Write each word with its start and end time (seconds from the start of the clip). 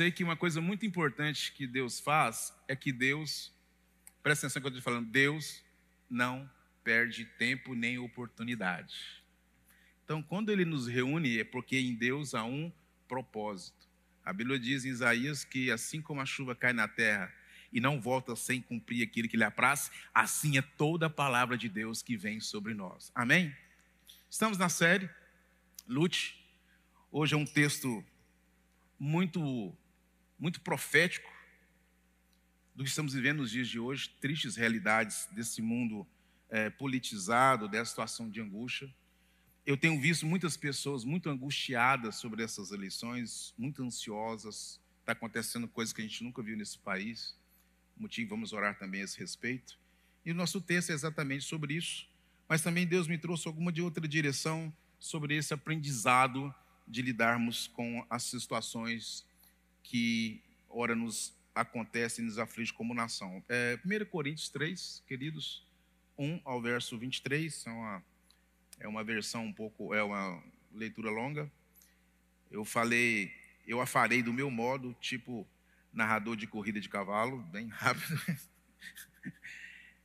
sei 0.00 0.10
que 0.10 0.24
uma 0.24 0.34
coisa 0.34 0.62
muito 0.62 0.86
importante 0.86 1.52
que 1.52 1.66
Deus 1.66 2.00
faz 2.00 2.54
é 2.66 2.74
que 2.74 2.90
Deus, 2.90 3.52
presta 4.22 4.46
atenção 4.46 4.62
que 4.62 4.68
eu 4.68 4.70
estou 4.70 4.82
falando, 4.82 5.10
Deus 5.10 5.62
não 6.08 6.50
perde 6.82 7.26
tempo 7.26 7.74
nem 7.74 7.98
oportunidade. 7.98 9.22
Então, 10.02 10.22
quando 10.22 10.48
Ele 10.48 10.64
nos 10.64 10.86
reúne, 10.86 11.40
é 11.40 11.44
porque 11.44 11.78
em 11.78 11.94
Deus 11.94 12.34
há 12.34 12.42
um 12.44 12.72
propósito. 13.06 13.86
A 14.24 14.32
Bíblia 14.32 14.58
diz 14.58 14.86
em 14.86 14.88
Isaías 14.88 15.44
que 15.44 15.70
assim 15.70 16.00
como 16.00 16.22
a 16.22 16.24
chuva 16.24 16.54
cai 16.54 16.72
na 16.72 16.88
terra 16.88 17.30
e 17.70 17.78
não 17.78 18.00
volta 18.00 18.34
sem 18.34 18.62
cumprir 18.62 19.06
aquilo 19.06 19.28
que 19.28 19.36
lhe 19.36 19.44
apraz, 19.44 19.90
assim 20.14 20.56
é 20.56 20.62
toda 20.62 21.08
a 21.08 21.10
palavra 21.10 21.58
de 21.58 21.68
Deus 21.68 22.00
que 22.00 22.16
vem 22.16 22.40
sobre 22.40 22.72
nós. 22.72 23.12
Amém? 23.14 23.54
Estamos 24.30 24.56
na 24.56 24.70
série 24.70 25.10
Lute. 25.86 26.42
Hoje 27.12 27.34
é 27.34 27.36
um 27.36 27.44
texto 27.44 28.02
muito 28.98 29.76
muito 30.40 30.60
profético 30.62 31.30
do 32.74 32.82
que 32.82 32.90
estamos 32.90 33.12
vivendo 33.12 33.38
nos 33.38 33.50
dias 33.50 33.68
de 33.68 33.78
hoje, 33.78 34.08
tristes 34.20 34.56
realidades 34.56 35.28
desse 35.32 35.60
mundo 35.60 36.06
é, 36.48 36.70
politizado, 36.70 37.68
dessa 37.68 37.90
situação 37.90 38.28
de 38.28 38.40
angústia. 38.40 38.92
Eu 39.66 39.76
tenho 39.76 40.00
visto 40.00 40.26
muitas 40.26 40.56
pessoas 40.56 41.04
muito 41.04 41.28
angustiadas 41.28 42.16
sobre 42.16 42.42
essas 42.42 42.72
eleições, 42.72 43.54
muito 43.58 43.82
ansiosas. 43.82 44.80
Está 45.00 45.12
acontecendo 45.12 45.68
coisas 45.68 45.92
que 45.92 46.00
a 46.00 46.04
gente 46.04 46.24
nunca 46.24 46.42
viu 46.42 46.56
nesse 46.56 46.78
país 46.78 47.38
motivo, 48.00 48.30
vamos 48.30 48.52
orar 48.52 48.78
também 48.78 49.02
a 49.02 49.04
esse 49.04 49.18
respeito. 49.18 49.78
E 50.24 50.32
o 50.32 50.34
nosso 50.34 50.60
texto 50.60 50.90
é 50.90 50.94
exatamente 50.94 51.44
sobre 51.44 51.74
isso. 51.74 52.08
Mas 52.48 52.62
também 52.62 52.86
Deus 52.86 53.06
me 53.06 53.18
trouxe 53.18 53.46
alguma 53.46 53.70
de 53.70 53.82
outra 53.82 54.08
direção 54.08 54.74
sobre 54.98 55.36
esse 55.36 55.54
aprendizado 55.54 56.52
de 56.88 57.02
lidarmos 57.02 57.68
com 57.68 58.04
as 58.10 58.24
situações 58.24 59.24
que, 59.90 60.40
ora, 60.68 60.94
nos 60.94 61.34
acontecem 61.52 62.24
e 62.24 62.28
nos 62.28 62.38
aflige 62.38 62.72
como 62.72 62.94
nação. 62.94 63.42
É, 63.48 63.76
1 63.84 64.04
Coríntios 64.06 64.48
3, 64.48 65.02
queridos, 65.04 65.66
1 66.16 66.40
ao 66.44 66.62
verso 66.62 66.96
23, 66.96 67.66
é 67.66 67.70
uma, 67.70 68.04
é 68.78 68.86
uma 68.86 69.02
versão 69.02 69.46
um 69.46 69.52
pouco, 69.52 69.92
é 69.92 70.00
uma 70.00 70.40
leitura 70.72 71.10
longa. 71.10 71.50
Eu 72.52 72.64
falei, 72.64 73.32
eu 73.66 73.80
a 73.80 73.86
farei 73.86 74.22
do 74.22 74.32
meu 74.32 74.48
modo, 74.48 74.96
tipo 75.00 75.44
narrador 75.92 76.36
de 76.36 76.46
corrida 76.46 76.80
de 76.80 76.88
cavalo, 76.88 77.38
bem 77.50 77.66
rápido. 77.66 78.20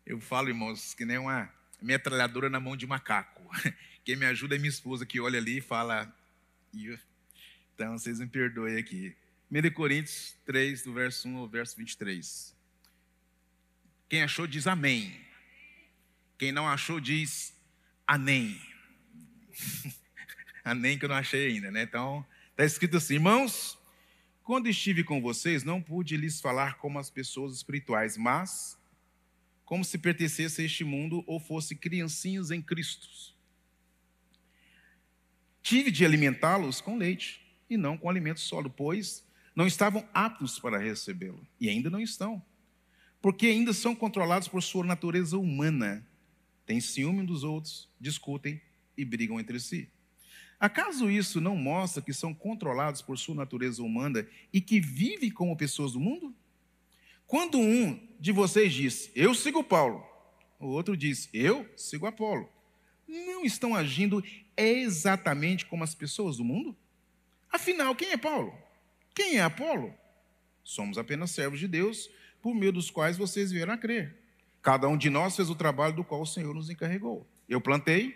Eu 0.03 0.19
falo, 0.19 0.50
irmãos, 0.50 0.94
que 0.94 1.06
nem 1.06 1.17
uma 1.17 1.52
metralhadora 1.81 2.47
na 2.47 2.59
mão 2.59 2.75
de 2.78 2.86
macaco. 2.86 3.41
Quem 4.03 4.16
me 4.16 4.25
ajuda 4.25 4.56
é 4.56 4.59
minha 4.59 4.69
esposa, 4.69 5.06
que 5.06 5.19
olha 5.19 5.39
ali 5.39 5.58
e 5.58 5.61
fala. 5.61 6.11
Então, 7.73 7.97
vocês 7.97 8.19
me 8.19 8.28
perdoem 8.28 8.78
aqui. 8.78 9.16
1 9.51 9.71
Coríntios 9.73 10.35
3, 10.45 10.83
do 10.83 10.93
verso 10.93 11.27
1 11.27 11.38
ao 11.38 11.47
verso 11.47 11.77
23. 11.77 12.55
Quem 14.09 14.23
achou 14.23 14.47
diz 14.47 14.65
amém. 14.65 15.19
Quem 16.38 16.51
não 16.51 16.67
achou 16.67 16.99
diz 16.99 17.53
amém. 18.07 18.59
amém 20.63 20.97
que 20.97 21.05
eu 21.05 21.09
não 21.09 21.16
achei 21.16 21.47
ainda, 21.47 21.69
né? 21.71 21.83
Então, 21.83 22.25
está 22.51 22.66
escrito 22.66 22.97
assim, 22.97 23.16
irmãos, 23.16 23.77
quando 24.43 24.67
estive 24.67 25.03
com 25.03 25.21
vocês, 25.21 25.63
não 25.63 25.81
pude 25.81 26.17
lhes 26.17 26.41
falar 26.41 26.77
como 26.77 26.99
as 26.99 27.09
pessoas 27.09 27.56
espirituais, 27.56 28.17
mas 28.17 28.77
como 29.63 29.83
se 29.83 29.97
pertencesse 29.97 30.62
a 30.62 30.66
este 30.66 30.83
mundo 30.83 31.23
ou 31.25 31.39
fosse 31.39 31.75
criancinhos 31.75 32.51
em 32.51 32.62
Cristo. 32.62 33.07
Tive 35.63 35.89
de 35.89 36.06
alimentá-los 36.06 36.79
com 36.79 36.95
leite 36.95 37.41
e 37.67 37.75
não 37.75 37.97
com 37.97 38.07
alimento 38.07 38.39
sólido, 38.39 38.69
pois 38.77 39.25
não 39.55 39.66
estavam 39.66 40.07
aptos 40.13 40.59
para 40.59 40.77
recebê-lo 40.77 41.47
e 41.59 41.69
ainda 41.69 41.89
não 41.89 42.01
estão, 42.01 42.43
porque 43.21 43.47
ainda 43.47 43.73
são 43.73 43.95
controlados 43.95 44.47
por 44.47 44.61
sua 44.61 44.85
natureza 44.85 45.38
humana. 45.38 46.05
Têm 46.66 46.81
ciúme 46.81 47.25
dos 47.25 47.43
outros, 47.43 47.89
discutem 47.99 48.61
e 48.97 49.05
brigam 49.05 49.39
entre 49.39 49.59
si. 49.59 49.89
Acaso 50.59 51.09
isso 51.09 51.39
não 51.39 51.55
mostra 51.55 52.01
que 52.01 52.13
são 52.13 52.33
controlados 52.33 53.01
por 53.01 53.17
sua 53.17 53.35
natureza 53.35 53.83
humana 53.83 54.27
e 54.51 54.59
que 54.59 54.79
vivem 54.79 55.29
como 55.29 55.55
pessoas 55.55 55.94
do 55.94 55.99
mundo? 55.99 56.35
Quando 57.27 57.57
um 57.57 57.99
de 58.19 58.31
vocês 58.31 58.73
diz, 58.73 59.11
eu 59.15 59.33
sigo 59.33 59.63
Paulo, 59.63 60.05
o 60.59 60.67
outro 60.67 60.95
diz, 60.95 61.29
eu 61.33 61.67
sigo 61.75 62.05
Apolo, 62.05 62.49
não 63.07 63.44
estão 63.44 63.75
agindo 63.75 64.23
exatamente 64.55 65.65
como 65.65 65.83
as 65.83 65.94
pessoas 65.94 66.38
do 66.38 66.44
mundo? 66.44 66.75
Afinal, 67.51 67.95
quem 67.95 68.09
é 68.09 68.17
Paulo? 68.17 68.64
Quem 69.15 69.37
é 69.37 69.41
Apolo? 69.41 69.93
Somos 70.61 70.97
apenas 70.97 71.31
servos 71.31 71.57
de 71.57 71.69
Deus, 71.69 72.09
por 72.41 72.53
meio 72.53 72.73
dos 72.73 72.91
quais 72.91 73.15
vocês 73.15 73.49
vieram 73.49 73.73
a 73.73 73.77
crer. 73.77 74.13
Cada 74.61 74.89
um 74.89 74.97
de 74.97 75.09
nós 75.09 75.37
fez 75.37 75.49
o 75.49 75.55
trabalho 75.55 75.95
do 75.95 76.03
qual 76.03 76.21
o 76.21 76.25
Senhor 76.25 76.53
nos 76.53 76.69
encarregou. 76.69 77.25
Eu 77.47 77.61
plantei, 77.61 78.13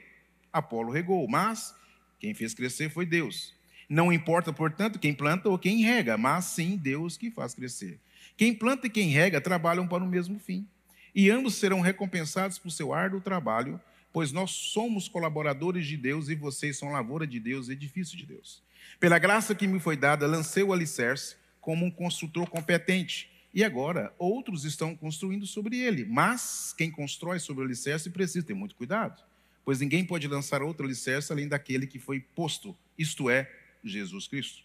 Apolo 0.51 0.91
regou, 0.91 1.25
mas 1.25 1.73
quem 2.19 2.33
fez 2.33 2.53
crescer 2.53 2.89
foi 2.89 3.05
Deus. 3.05 3.55
Não 3.87 4.11
importa, 4.11 4.51
portanto, 4.51 4.99
quem 4.99 5.13
planta 5.13 5.47
ou 5.47 5.57
quem 5.57 5.83
rega, 5.83 6.17
mas 6.17 6.45
sim 6.45 6.75
Deus 6.75 7.15
que 7.15 7.31
faz 7.31 7.53
crescer. 7.53 7.97
Quem 8.35 8.53
planta 8.53 8.87
e 8.87 8.89
quem 8.89 9.07
rega 9.07 9.39
trabalham 9.39 9.87
para 9.87 10.03
o 10.03 10.07
mesmo 10.07 10.37
fim. 10.37 10.67
E 11.15 11.29
ambos 11.29 11.55
serão 11.55 11.79
recompensados 11.79 12.59
por 12.59 12.71
seu 12.71 12.93
árduo 12.93 13.21
trabalho, 13.21 13.79
pois 14.11 14.31
nós 14.31 14.51
somos 14.51 15.07
colaboradores 15.07 15.85
de 15.85 15.97
Deus 15.97 16.29
e 16.29 16.35
vocês 16.35 16.77
são 16.77 16.91
lavoura 16.91 17.25
de 17.25 17.39
Deus, 17.39 17.69
edifício 17.69 18.17
de 18.17 18.25
Deus. 18.25 18.63
Pela 18.99 19.19
graça 19.19 19.55
que 19.55 19.67
me 19.67 19.79
foi 19.79 19.95
dada, 19.95 20.27
lancei 20.27 20.63
o 20.63 20.73
alicerce 20.73 21.35
como 21.61 21.85
um 21.85 21.91
construtor 21.91 22.49
competente. 22.49 23.29
E 23.53 23.63
agora, 23.63 24.13
outros 24.17 24.65
estão 24.65 24.95
construindo 24.95 25.45
sobre 25.45 25.79
ele. 25.79 26.05
Mas 26.05 26.73
quem 26.77 26.91
constrói 26.91 27.39
sobre 27.39 27.63
o 27.63 27.65
alicerce 27.65 28.09
precisa 28.09 28.45
ter 28.45 28.53
muito 28.53 28.75
cuidado 28.75 29.23
pois 29.69 29.79
ninguém 29.79 30.03
pode 30.03 30.27
lançar 30.27 30.63
outro 30.63 30.83
alicerce 30.83 31.31
além 31.31 31.47
daquele 31.47 31.85
que 31.85 31.99
foi 31.99 32.19
posto, 32.19 32.75
isto 32.97 33.29
é, 33.29 33.47
Jesus 33.83 34.27
Cristo. 34.27 34.63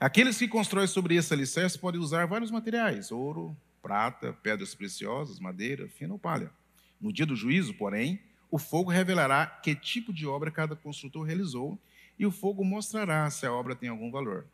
Aqueles 0.00 0.38
que 0.38 0.48
constroem 0.48 0.86
sobre 0.86 1.14
esse 1.14 1.30
alicerce 1.34 1.78
podem 1.78 2.00
usar 2.00 2.24
vários 2.24 2.50
materiais: 2.50 3.12
ouro, 3.12 3.54
prata, 3.82 4.32
pedras 4.32 4.74
preciosas, 4.74 5.38
madeira, 5.38 5.88
fino 5.88 6.14
ou 6.14 6.18
palha. 6.18 6.50
No 6.98 7.12
dia 7.12 7.26
do 7.26 7.36
juízo, 7.36 7.74
porém, 7.74 8.18
o 8.50 8.58
fogo 8.58 8.90
revelará 8.90 9.46
que 9.46 9.74
tipo 9.74 10.12
de 10.12 10.26
obra 10.26 10.50
cada 10.50 10.74
construtor 10.74 11.24
realizou, 11.24 11.78
e 12.18 12.26
o 12.26 12.30
fogo 12.30 12.64
mostrará 12.64 13.30
se 13.30 13.46
a 13.46 13.52
obra 13.52 13.74
tem 13.74 13.88
algum 13.88 14.10
valor. 14.10 14.46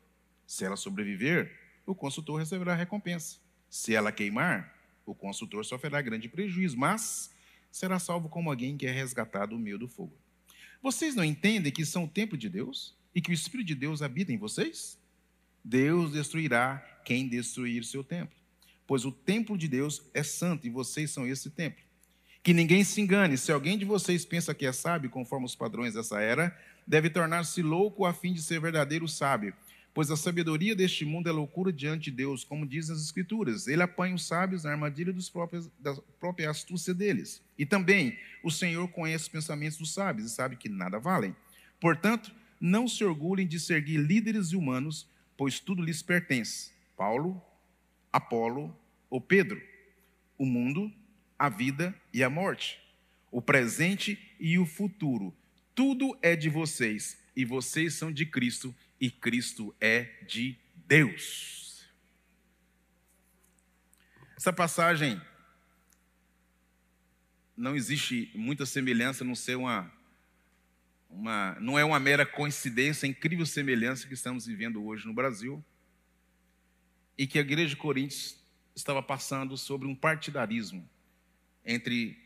Se 0.46 0.64
ela 0.64 0.76
sobreviver, 0.76 1.52
o 1.84 1.94
construtor 1.94 2.38
receberá 2.38 2.74
recompensa. 2.74 3.38
Se 3.68 3.94
ela 3.94 4.12
queimar, 4.12 4.74
o 5.04 5.14
construtor 5.14 5.64
sofrerá 5.64 6.00
grande 6.02 6.28
prejuízo, 6.28 6.76
mas 6.76 7.34
será 7.70 7.98
salvo 7.98 8.28
como 8.28 8.50
alguém 8.50 8.76
que 8.76 8.86
é 8.86 8.92
resgatado 8.92 9.56
do 9.56 9.58
meio 9.60 9.78
do 9.78 9.88
fogo. 9.88 10.12
Vocês 10.82 11.14
não 11.14 11.24
entendem 11.24 11.72
que 11.72 11.84
são 11.84 12.04
o 12.04 12.08
templo 12.08 12.36
de 12.36 12.48
Deus 12.48 12.94
e 13.14 13.20
que 13.20 13.30
o 13.30 13.34
Espírito 13.34 13.68
de 13.68 13.74
Deus 13.74 14.02
habita 14.02 14.32
em 14.32 14.38
vocês? 14.38 14.98
Deus 15.64 16.12
destruirá 16.12 16.78
quem 17.04 17.28
destruir 17.28 17.84
seu 17.84 18.04
templo, 18.04 18.36
pois 18.86 19.04
o 19.04 19.10
templo 19.10 19.58
de 19.58 19.66
Deus 19.66 20.02
é 20.14 20.22
santo 20.22 20.66
e 20.66 20.70
vocês 20.70 21.10
são 21.10 21.26
esse 21.26 21.50
templo. 21.50 21.85
Que 22.46 22.54
ninguém 22.54 22.84
se 22.84 23.00
engane, 23.00 23.36
se 23.36 23.50
alguém 23.50 23.76
de 23.76 23.84
vocês 23.84 24.24
pensa 24.24 24.54
que 24.54 24.64
é 24.64 24.70
sábio 24.70 25.10
conforme 25.10 25.44
os 25.44 25.56
padrões 25.56 25.94
dessa 25.94 26.20
era, 26.20 26.56
deve 26.86 27.10
tornar-se 27.10 27.60
louco 27.60 28.04
a 28.04 28.14
fim 28.14 28.32
de 28.32 28.40
ser 28.40 28.60
verdadeiro 28.60 29.08
sábio 29.08 29.52
pois 29.92 30.10
a 30.10 30.16
sabedoria 30.16 30.76
deste 30.76 31.04
mundo 31.06 31.26
é 31.26 31.32
loucura 31.32 31.72
diante 31.72 32.10
de 32.10 32.18
Deus, 32.18 32.44
como 32.44 32.66
dizem 32.66 32.94
as 32.94 33.00
Escrituras. 33.00 33.66
Ele 33.66 33.82
apanha 33.82 34.14
os 34.14 34.26
sábios 34.26 34.62
na 34.62 34.70
armadilha 34.72 35.12
próprios, 35.32 35.70
da 35.80 35.94
própria 36.20 36.50
astúcia 36.50 36.92
deles. 36.92 37.42
E 37.58 37.64
também 37.64 38.16
o 38.44 38.50
Senhor 38.50 38.86
conhece 38.88 39.24
os 39.24 39.28
pensamentos 39.30 39.78
dos 39.78 39.94
sábios 39.94 40.30
e 40.30 40.34
sabe 40.34 40.54
que 40.56 40.68
nada 40.68 40.98
valem. 40.98 41.34
Portanto, 41.80 42.30
não 42.60 42.86
se 42.86 43.02
orgulhem 43.02 43.46
de 43.46 43.58
seguir 43.58 43.96
líderes 43.96 44.52
humanos, 44.52 45.08
pois 45.34 45.58
tudo 45.58 45.82
lhes 45.82 46.02
pertence. 46.02 46.72
Paulo, 46.94 47.42
Apolo 48.12 48.78
ou 49.08 49.18
Pedro. 49.18 49.58
O 50.36 50.44
mundo, 50.44 50.92
a 51.38 51.48
vida 51.48 51.94
e 52.12 52.22
a 52.22 52.30
morte. 52.30 52.80
O 53.30 53.42
presente 53.42 54.18
e 54.40 54.58
o 54.58 54.66
futuro. 54.66 55.36
Tudo 55.74 56.16
é 56.22 56.34
de 56.34 56.48
vocês 56.48 57.18
e 57.34 57.44
vocês 57.44 57.94
são 57.94 58.10
de 58.10 58.24
Cristo 58.24 58.74
e 59.00 59.10
Cristo 59.10 59.74
é 59.80 60.04
de 60.26 60.58
Deus. 60.74 61.84
Essa 64.36 64.52
passagem 64.52 65.20
não 67.56 67.74
existe 67.74 68.30
muita 68.34 68.64
semelhança, 68.64 69.24
não 69.24 69.34
ser 69.34 69.56
uma, 69.56 69.90
uma, 71.10 71.56
não 71.60 71.78
é 71.78 71.84
uma 71.84 71.98
mera 71.98 72.24
coincidência, 72.24 73.06
incrível 73.06 73.46
semelhança 73.46 74.06
que 74.06 74.14
estamos 74.14 74.46
vivendo 74.46 74.84
hoje 74.84 75.06
no 75.06 75.14
Brasil 75.14 75.64
e 77.18 77.26
que 77.26 77.38
a 77.38 77.42
igreja 77.42 77.70
de 77.70 77.76
Coríntios 77.76 78.38
estava 78.74 79.02
passando 79.02 79.56
sobre 79.56 79.88
um 79.88 79.94
partidarismo 79.94 80.88
entre 81.66 82.16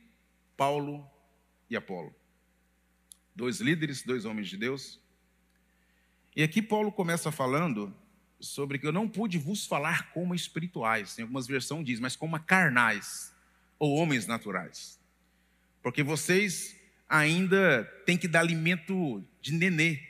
Paulo 0.56 1.08
e 1.68 1.74
Apolo. 1.74 2.14
Dois 3.34 3.60
líderes, 3.60 4.02
dois 4.02 4.24
homens 4.26 4.48
de 4.48 4.56
Deus, 4.56 5.00
E 6.36 6.44
aqui 6.44 6.62
Paulo 6.62 6.92
começa 6.92 7.32
falando 7.32 7.94
sobre 8.38 8.78
que 8.78 8.86
eu 8.86 8.92
não 8.92 9.08
pude 9.08 9.36
vos 9.36 9.66
falar 9.66 10.12
como 10.12 10.34
espirituais. 10.34 11.18
Em 11.18 11.22
algumas 11.22 11.46
versões 11.46 11.84
diz, 11.84 11.98
mas 11.98 12.14
como 12.14 12.38
carnais 12.40 13.34
ou 13.78 13.96
homens 13.96 14.26
naturais. 14.26 15.00
Porque 15.82 16.02
vocês 16.02 16.78
ainda 17.08 17.84
têm 18.06 18.16
que 18.16 18.28
dar 18.28 18.40
alimento 18.40 19.24
de 19.40 19.52
nenê 19.52 20.00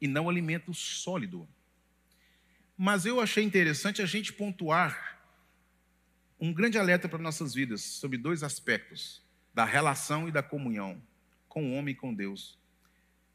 e 0.00 0.06
não 0.06 0.28
alimento 0.28 0.72
sólido. 0.72 1.48
Mas 2.76 3.04
eu 3.04 3.20
achei 3.20 3.42
interessante 3.42 4.00
a 4.00 4.06
gente 4.06 4.32
pontuar 4.32 5.17
um 6.40 6.52
grande 6.52 6.78
alerta 6.78 7.08
para 7.08 7.18
nossas 7.18 7.52
vidas 7.52 7.82
sobre 7.82 8.16
dois 8.16 8.42
aspectos 8.42 9.22
da 9.52 9.64
relação 9.64 10.28
e 10.28 10.32
da 10.32 10.42
comunhão 10.42 11.02
com 11.48 11.70
o 11.70 11.74
homem 11.74 11.92
e 11.92 11.96
com 11.96 12.14
Deus, 12.14 12.58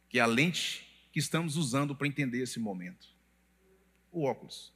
que 0.08 0.20
é 0.20 0.22
a 0.22 0.26
lente 0.26 0.88
que 1.12 1.20
estamos 1.20 1.58
usando 1.58 1.96
para 1.96 2.08
entender 2.08 2.42
esse 2.42 2.60
momento. 2.60 3.08
O 4.12 4.24
óculos. 4.24 4.74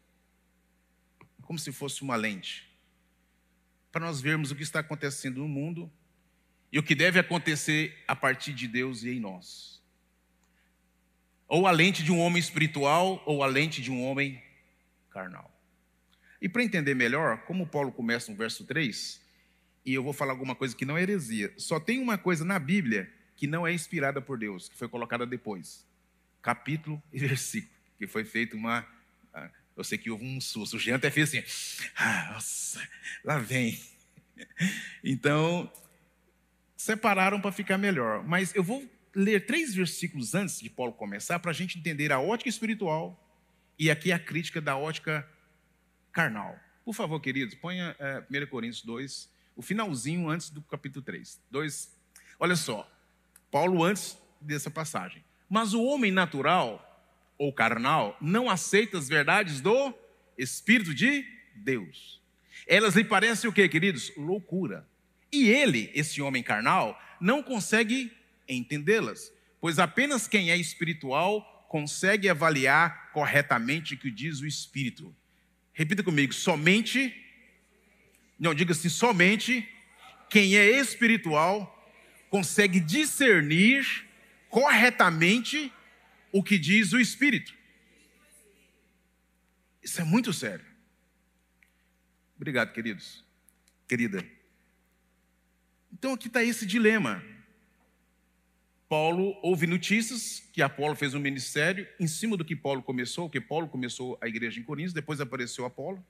Como 1.44 1.57
se 1.57 1.71
fosse 1.71 2.01
uma 2.01 2.15
lente. 2.15 2.69
Para 3.91 4.06
nós 4.06 4.19
vermos 4.19 4.51
o 4.51 4.56
que 4.56 4.63
está 4.63 4.79
acontecendo 4.79 5.39
no 5.39 5.47
mundo 5.47 5.91
e 6.71 6.77
o 6.77 6.83
que 6.83 6.94
deve 6.94 7.19
acontecer 7.19 8.03
a 8.07 8.15
partir 8.15 8.53
de 8.53 8.68
Deus 8.68 9.03
e 9.03 9.09
em 9.12 9.19
nós. 9.19 9.81
Ou 11.47 11.65
a 11.65 11.71
lente 11.71 12.03
de 12.03 12.12
um 12.12 12.19
homem 12.19 12.39
espiritual 12.39 13.24
ou 13.25 13.41
a 13.41 13.47
lente 13.47 13.81
de 13.81 13.89
um 13.89 14.03
homem 14.03 14.44
carnal. 15.09 15.56
E 16.42 16.48
para 16.48 16.63
entender 16.63 16.94
melhor, 16.94 17.39
como 17.45 17.66
Paulo 17.66 17.92
começa 17.92 18.31
no 18.31 18.38
verso 18.38 18.63
3, 18.66 19.22
e 19.86 19.94
eu 19.94 20.04
vou 20.04 20.13
falar 20.13 20.34
alguma 20.34 20.56
coisa 20.56 20.75
que 20.75 20.86
não 20.86 20.98
é 20.98 21.01
heresia, 21.01 21.54
só 21.57 21.80
tem 21.80 22.00
uma 22.00 22.18
coisa 22.18 22.44
na 22.44 22.60
Bíblia 22.60 23.12
que 23.36 23.48
não 23.48 23.66
é 23.66 23.74
inspirada 23.74 24.22
por 24.22 24.38
Deus, 24.38 24.68
que 24.68 24.75
foi 24.75 24.89
colocada 24.89 25.25
depois: 25.25 25.86
capítulo 26.42 27.01
e 27.13 27.19
versículo, 27.19 27.74
que 27.98 28.07
foi 28.07 28.25
feito 28.25 28.57
uma. 28.57 28.86
Ah, 29.34 29.50
eu 29.75 29.84
sei 29.84 29.98
que 29.98 30.10
houve 30.10 30.25
um 30.25 30.42
susto. 30.42 30.75
O 30.75 30.80
Jean 30.80 30.95
até 30.95 31.10
fez 31.10 31.30
assim, 31.30 31.44
ah, 31.95 32.31
nossa, 32.34 32.88
lá 33.24 33.38
vem. 33.38 33.80
Então, 35.04 35.72
separaram 36.75 37.42
para 37.42 37.51
ficar 37.51 37.75
melhor. 37.75 38.24
Mas 38.24 38.54
eu 38.54 38.63
vou 38.63 38.88
ler 39.16 39.48
três 39.48 39.74
versículos 39.74 40.36
antes 40.36 40.60
de 40.60 40.69
Paulo 40.69 40.94
começar, 40.94 41.39
para 41.39 41.50
a 41.50 41.54
gente 41.54 41.80
entender 41.80 42.12
a 42.12 42.19
ótica 42.19 42.50
espiritual 42.50 43.19
e 43.80 43.89
aqui 43.89 44.12
a 44.12 44.19
crítica 44.19 44.62
da 44.62 44.78
ótica 44.78 45.28
carnal. 46.12 46.57
Por 46.83 46.94
favor, 46.94 47.19
queridos, 47.19 47.56
ponha 47.56 47.95
é, 48.00 48.24
1 48.30 48.48
Coríntios 48.48 48.83
2, 48.83 49.30
o 49.56 49.62
finalzinho 49.62 50.30
antes 50.30 50.50
do 50.50 50.62
capítulo 50.62 51.04
3. 51.04 51.39
2. 51.51 51.98
Olha 52.39 52.56
só, 52.56 52.89
Paulo 53.51 53.83
antes 53.83 54.18
dessa 54.39 54.69
passagem. 54.69 55.24
Mas 55.50 55.74
o 55.74 55.83
homem 55.83 56.12
natural 56.12 56.83
ou 57.38 57.54
carnal 57.54 58.18
não 58.21 58.50
aceita 58.50 58.98
as 58.98 59.07
verdades 59.07 59.62
do 59.62 59.94
Espírito 60.38 60.94
de 60.94 61.25
Deus. 61.56 62.21
Elas 62.68 62.95
lhe 62.95 63.03
parecem 63.03 63.50
o 63.50 63.53
que, 63.53 63.68
queridos? 63.68 64.12
Loucura. 64.18 64.88
E 65.31 65.50
ele, 65.50 65.92
esse 65.94 66.21
homem 66.21 66.42
carnal, 66.42 67.00
não 67.19 67.44
consegue 67.44 68.12
entendê-las, 68.48 69.31
pois 69.60 69.80
apenas 69.80 70.27
quem 70.27 70.51
é 70.51 70.57
espiritual 70.57 71.65
consegue 71.69 72.30
avaliar 72.30 73.12
corretamente 73.12 73.94
o 73.94 73.98
que 73.98 74.10
diz 74.10 74.39
o 74.39 74.48
Espírito. 74.48 75.13
Repita 75.77 76.01
comigo: 76.01 76.33
somente, 76.33 77.15
não, 78.39 78.51
diga 78.51 78.71
assim, 78.71 78.89
somente 78.89 79.69
quem 80.27 80.57
é 80.57 80.71
espiritual 80.79 81.71
consegue 82.31 82.79
discernir 82.79 83.85
corretamente 84.50 85.71
o 86.31 86.41
que 86.41 86.57
diz 86.57 86.94
o 86.94 87.00
Espírito. 87.00 87.53
Isso 89.83 90.01
é 90.01 90.03
muito 90.03 90.33
sério. 90.33 90.65
Obrigado, 92.35 92.74
queridos. 92.74 93.24
Querida. 93.88 94.27
Então 95.94 96.13
aqui 96.13 96.27
está 96.27 96.44
esse 96.44 96.65
dilema. 96.65 97.24
Paulo 98.89 99.38
ouve 99.42 99.68
notícias 99.68 100.42
que 100.54 100.62
Apolo 100.62 100.95
fez 100.95 101.13
um 101.13 101.19
ministério 101.19 101.86
em 102.00 102.07
cima 102.07 102.38
do 102.38 102.45
que 102.45 102.56
Paulo 102.56 102.81
começou, 102.81 103.30
que 103.30 103.42
Paulo 103.42 103.68
começou 103.68 104.18
a 104.22 104.28
igreja 104.28 104.60
em 104.60 104.63
Coríntios, 104.63 104.94
depois 104.94 105.19
apareceu 105.19 105.66
Apolo. 105.66 106.04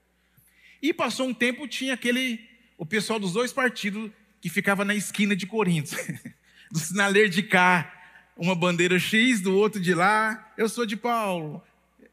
E 0.81 0.93
passou 0.93 1.27
um 1.27 1.33
tempo, 1.33 1.67
tinha 1.67 1.95
aquele, 1.95 2.39
o 2.77 2.85
pessoal 2.85 3.19
dos 3.19 3.33
dois 3.33 3.51
partidos 3.51 4.11
que 4.39 4.47
ficava 4.47 4.85
na 4.85 4.93
esquina 4.93 5.35
de 5.35 5.47
Coríntios, 5.47 5.99
do 6.71 6.77
sinaleiro 6.77 7.29
de 7.29 7.41
cá, 7.41 7.91
uma 8.37 8.53
bandeira 8.53 8.99
X, 8.99 9.41
do 9.41 9.55
outro 9.55 9.81
de 9.81 9.95
lá, 9.95 10.53
eu 10.55 10.69
sou 10.69 10.85
de 10.85 10.95
Paulo, 10.95 11.63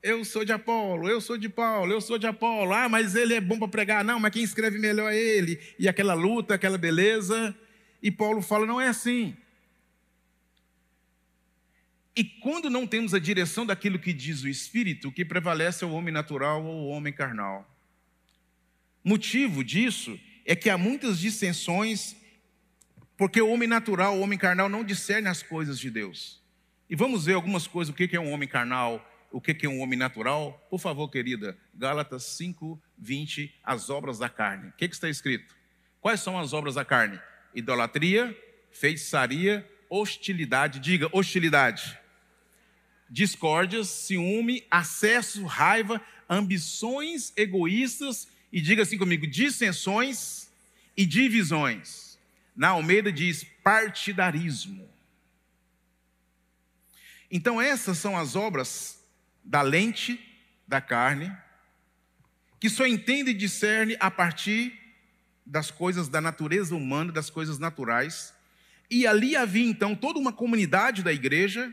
eu 0.02 0.24
sou 0.24 0.46
de 0.46 0.52
Apolo, 0.52 1.10
eu 1.10 1.20
sou 1.20 1.36
de 1.36 1.50
Paulo, 1.50 1.92
eu 1.92 2.00
sou 2.00 2.16
de 2.16 2.26
Apolo, 2.26 2.72
ah, 2.72 2.88
mas 2.88 3.14
ele 3.14 3.34
é 3.34 3.40
bom 3.40 3.58
para 3.58 3.68
pregar, 3.68 4.02
não, 4.02 4.18
mas 4.18 4.32
quem 4.32 4.42
escreve 4.42 4.78
melhor 4.78 5.12
é 5.12 5.16
ele, 5.16 5.60
e 5.78 5.86
aquela 5.86 6.14
luta, 6.14 6.54
aquela 6.54 6.78
beleza, 6.78 7.54
e 8.02 8.10
Paulo 8.10 8.40
fala, 8.40 8.64
não 8.64 8.80
é 8.80 8.88
assim, 8.88 9.36
e 12.16 12.22
quando 12.22 12.70
não 12.70 12.86
temos 12.86 13.12
a 13.12 13.18
direção 13.18 13.66
daquilo 13.66 13.98
que 13.98 14.12
diz 14.12 14.42
o 14.44 14.48
Espírito, 14.48 15.08
o 15.08 15.12
que 15.12 15.24
prevalece 15.24 15.82
é 15.82 15.86
o 15.86 15.90
homem 15.90 16.14
natural 16.14 16.64
ou 16.64 16.84
o 16.84 16.88
homem 16.90 17.12
carnal. 17.12 17.68
Motivo 19.02 19.64
disso 19.64 20.18
é 20.44 20.54
que 20.54 20.70
há 20.70 20.78
muitas 20.78 21.18
dissensões, 21.18 22.14
porque 23.16 23.40
o 23.40 23.50
homem 23.50 23.68
natural, 23.68 24.16
o 24.16 24.20
homem 24.20 24.38
carnal, 24.38 24.68
não 24.68 24.84
discerne 24.84 25.28
as 25.28 25.42
coisas 25.42 25.78
de 25.78 25.90
Deus. 25.90 26.40
E 26.88 26.94
vamos 26.94 27.24
ver 27.24 27.32
algumas 27.32 27.66
coisas, 27.66 27.92
o 27.92 27.96
que 27.96 28.14
é 28.14 28.20
um 28.20 28.32
homem 28.32 28.48
carnal, 28.48 29.04
o 29.32 29.40
que 29.40 29.66
é 29.66 29.68
um 29.68 29.80
homem 29.80 29.98
natural. 29.98 30.64
Por 30.70 30.78
favor, 30.78 31.08
querida, 31.08 31.58
Gálatas 31.74 32.22
5, 32.22 32.80
20, 32.96 33.52
as 33.64 33.90
obras 33.90 34.20
da 34.20 34.28
carne. 34.28 34.68
O 34.68 34.72
que, 34.74 34.84
está 34.84 35.08
escrito? 35.08 35.56
Quais 36.00 36.20
são 36.20 36.38
as 36.38 36.52
obras 36.52 36.76
da 36.76 36.84
carne? 36.84 37.18
Idolatria, 37.52 38.36
feitiçaria, 38.70 39.68
hostilidade. 39.90 40.78
Diga, 40.78 41.08
hostilidade 41.10 42.03
discórdias, 43.08 43.88
ciúme, 43.88 44.64
acesso, 44.70 45.44
raiva, 45.44 46.00
ambições 46.28 47.32
egoístas 47.36 48.28
e 48.52 48.60
diga 48.60 48.82
assim 48.82 48.98
comigo, 48.98 49.26
dissensões 49.26 50.48
e 50.96 51.04
divisões. 51.04 52.18
Na 52.54 52.68
Almeida 52.68 53.12
diz 53.12 53.44
partidarismo. 53.62 54.88
Então 57.30 57.60
essas 57.60 57.98
são 57.98 58.16
as 58.16 58.36
obras 58.36 59.02
da 59.44 59.60
lente 59.60 60.20
da 60.66 60.80
carne 60.80 61.36
que 62.60 62.70
só 62.70 62.86
entende 62.86 63.32
e 63.32 63.34
discerne 63.34 63.96
a 64.00 64.10
partir 64.10 64.72
das 65.44 65.70
coisas 65.70 66.08
da 66.08 66.20
natureza 66.20 66.74
humana, 66.74 67.12
das 67.12 67.28
coisas 67.28 67.58
naturais. 67.58 68.32
E 68.90 69.06
ali 69.06 69.36
havia 69.36 69.68
então 69.68 69.94
toda 69.94 70.18
uma 70.18 70.32
comunidade 70.32 71.02
da 71.02 71.12
igreja 71.12 71.70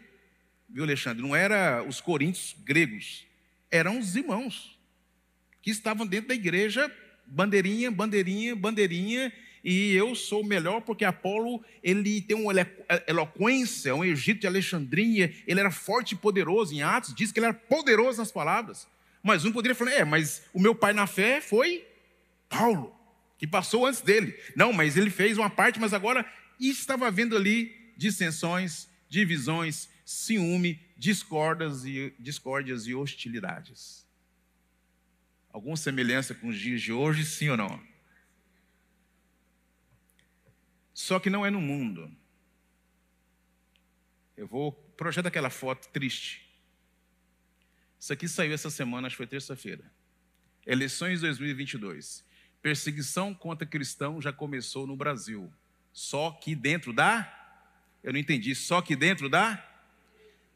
viu, 0.72 0.84
Alexandre? 0.84 1.22
Não 1.22 1.36
era 1.36 1.84
os 1.84 2.00
coríntios 2.00 2.56
gregos, 2.64 3.26
eram 3.70 4.00
os 4.00 4.16
irmãos 4.16 4.80
que 5.62 5.70
estavam 5.70 6.06
dentro 6.08 6.30
da 6.30 6.36
igreja, 6.36 6.92
bandeirinha, 7.26 7.92
bandeirinha, 7.92 8.56
bandeirinha, 8.56 9.32
e 9.64 9.94
eu 9.94 10.16
sou 10.16 10.44
melhor 10.44 10.82
porque 10.82 11.06
Apolo, 11.06 11.64
ele 11.84 12.22
tem 12.22 12.36
uma 12.36 12.54
eloquência, 13.06 13.94
um 13.94 14.04
Egito 14.04 14.42
de 14.42 14.48
Alexandria, 14.48 15.34
ele 15.46 15.60
era 15.60 15.70
forte 15.70 16.14
e 16.14 16.18
poderoso 16.18 16.74
em 16.74 16.82
Atos, 16.82 17.14
diz 17.14 17.32
que 17.32 17.40
ele 17.40 17.46
era 17.46 17.54
poderoso 17.54 18.18
nas 18.18 18.32
palavras. 18.32 18.88
Mas 19.22 19.46
um 19.46 19.52
poderia 19.52 19.76
falar, 19.76 19.92
é, 19.92 20.04
mas 20.04 20.44
o 20.52 20.60
meu 20.60 20.74
pai 20.74 20.94
na 20.94 21.06
fé 21.06 21.40
foi 21.40 21.86
Paulo, 22.50 22.96
que 23.38 23.46
passou 23.46 23.86
antes 23.86 24.02
dele. 24.02 24.36
Não, 24.56 24.74
mas 24.74 24.98
ele 24.98 25.12
fez 25.12 25.38
uma 25.38 25.50
parte, 25.50 25.80
mas 25.80 25.94
agora 25.94 26.26
estava 26.60 27.08
havendo 27.08 27.36
ali 27.36 27.72
dissensões, 27.96 28.88
divisões, 29.08 29.90
ciúme, 30.12 30.80
discordas 30.98 31.86
e, 31.86 32.14
discórdias 32.20 32.86
e 32.86 32.94
hostilidades. 32.94 34.06
Alguma 35.50 35.78
semelhança 35.78 36.36
com 36.36 36.50
os 36.50 36.58
dias 36.58 36.82
de 36.82 36.92
hoje, 36.92 37.26
sim 37.26 37.50
ou 37.50 37.58
não? 37.58 37.82
Só 40.94 41.20
que 41.20 41.30
não 41.30 41.46
é 41.46 41.50
no 41.50 41.62
mundo. 41.62 42.12
Eu 44.36 44.48
vou 44.48 44.74
projetar 44.98 45.30
aquela 45.30 45.50
foto 45.50 45.88
triste. 45.90 46.48
Isso 48.00 48.12
aqui 48.12 48.28
saiu 48.28 48.54
essa 48.54 48.70
semana, 48.70 49.08
acho 49.08 49.16
que 49.16 49.18
foi 49.18 49.28
terça-feira. 49.28 49.84
Eleições 50.66 51.22
2022. 51.22 52.26
Perseguição 52.62 53.34
contra 53.34 53.66
cristão 53.66 54.22
já 54.22 54.32
começou 54.32 54.86
no 54.86 54.96
Brasil. 54.96 55.52
Só 55.94 56.32
que 56.32 56.54
dentro 56.54 56.94
da. 56.94 57.28
Eu 58.04 58.14
não 58.14 58.20
entendi. 58.20 58.54
Só 58.56 58.82
que 58.82 58.96
dentro 58.96 59.30
da 59.30 59.71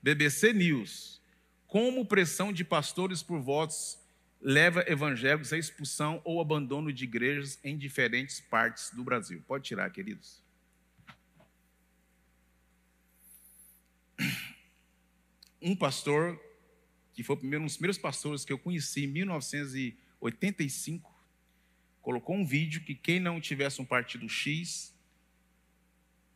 BBC 0.06 0.54
News. 0.54 1.20
Como 1.66 2.06
pressão 2.06 2.54
de 2.54 2.64
pastores 2.64 3.24
por 3.24 3.42
votos 3.42 4.00
leva 4.40 4.86
evangélicos 4.88 5.52
à 5.52 5.58
expulsão 5.58 6.22
ou 6.24 6.40
abandono 6.40 6.94
de 6.94 7.06
igrejas 7.06 7.60
em 7.64 7.76
diferentes 7.76 8.40
partes 8.40 8.92
do 8.92 9.04
Brasil. 9.04 9.44
Pode 9.48 9.64
tirar, 9.64 9.90
queridos. 9.90 10.44
Um 15.60 15.76
pastor 15.76 16.40
que 17.12 17.24
foi 17.24 17.36
um 17.36 17.64
dos 17.64 17.76
primeiros 17.76 17.98
pastores 17.98 18.46
que 18.46 18.54
eu 18.54 18.60
conheci 18.60 19.06
em 19.06 19.08
1985, 19.08 21.12
colocou 22.00 22.36
um 22.36 22.46
vídeo 22.46 22.84
que 22.84 22.94
quem 22.94 23.20
não 23.20 23.42
tivesse 23.42 23.82
um 23.82 23.86
partido 23.86 24.30
X 24.30 24.94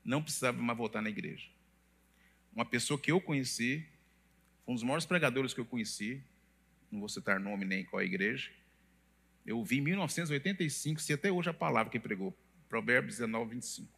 não 0.04 0.24
precisava 0.24 0.60
mais 0.60 0.76
votar 0.76 1.04
na 1.04 1.10
igreja. 1.10 1.59
Uma 2.60 2.66
pessoa 2.66 3.00
que 3.00 3.10
eu 3.10 3.22
conheci, 3.22 3.88
um 4.68 4.74
dos 4.74 4.84
maiores 4.84 5.06
pregadores 5.06 5.54
que 5.54 5.62
eu 5.62 5.66
conheci, 5.66 6.22
não 6.92 7.00
vou 7.00 7.08
citar 7.08 7.39
nome 7.39 7.63
nem 7.63 7.86
qual 7.86 8.01
é 8.01 8.04
igreja. 8.04 8.51
Eu 9.46 9.63
vi 9.63 9.78
em 9.78 9.82
1985, 9.82 11.00
se 11.00 11.13
até 11.13 11.32
hoje 11.32 11.50
a 11.50 11.54
palavra 11.54 11.89
que 11.89 11.98
pregou, 11.98 12.38
Provérbios 12.68 13.16
19, 13.16 13.51
25. 13.51 13.98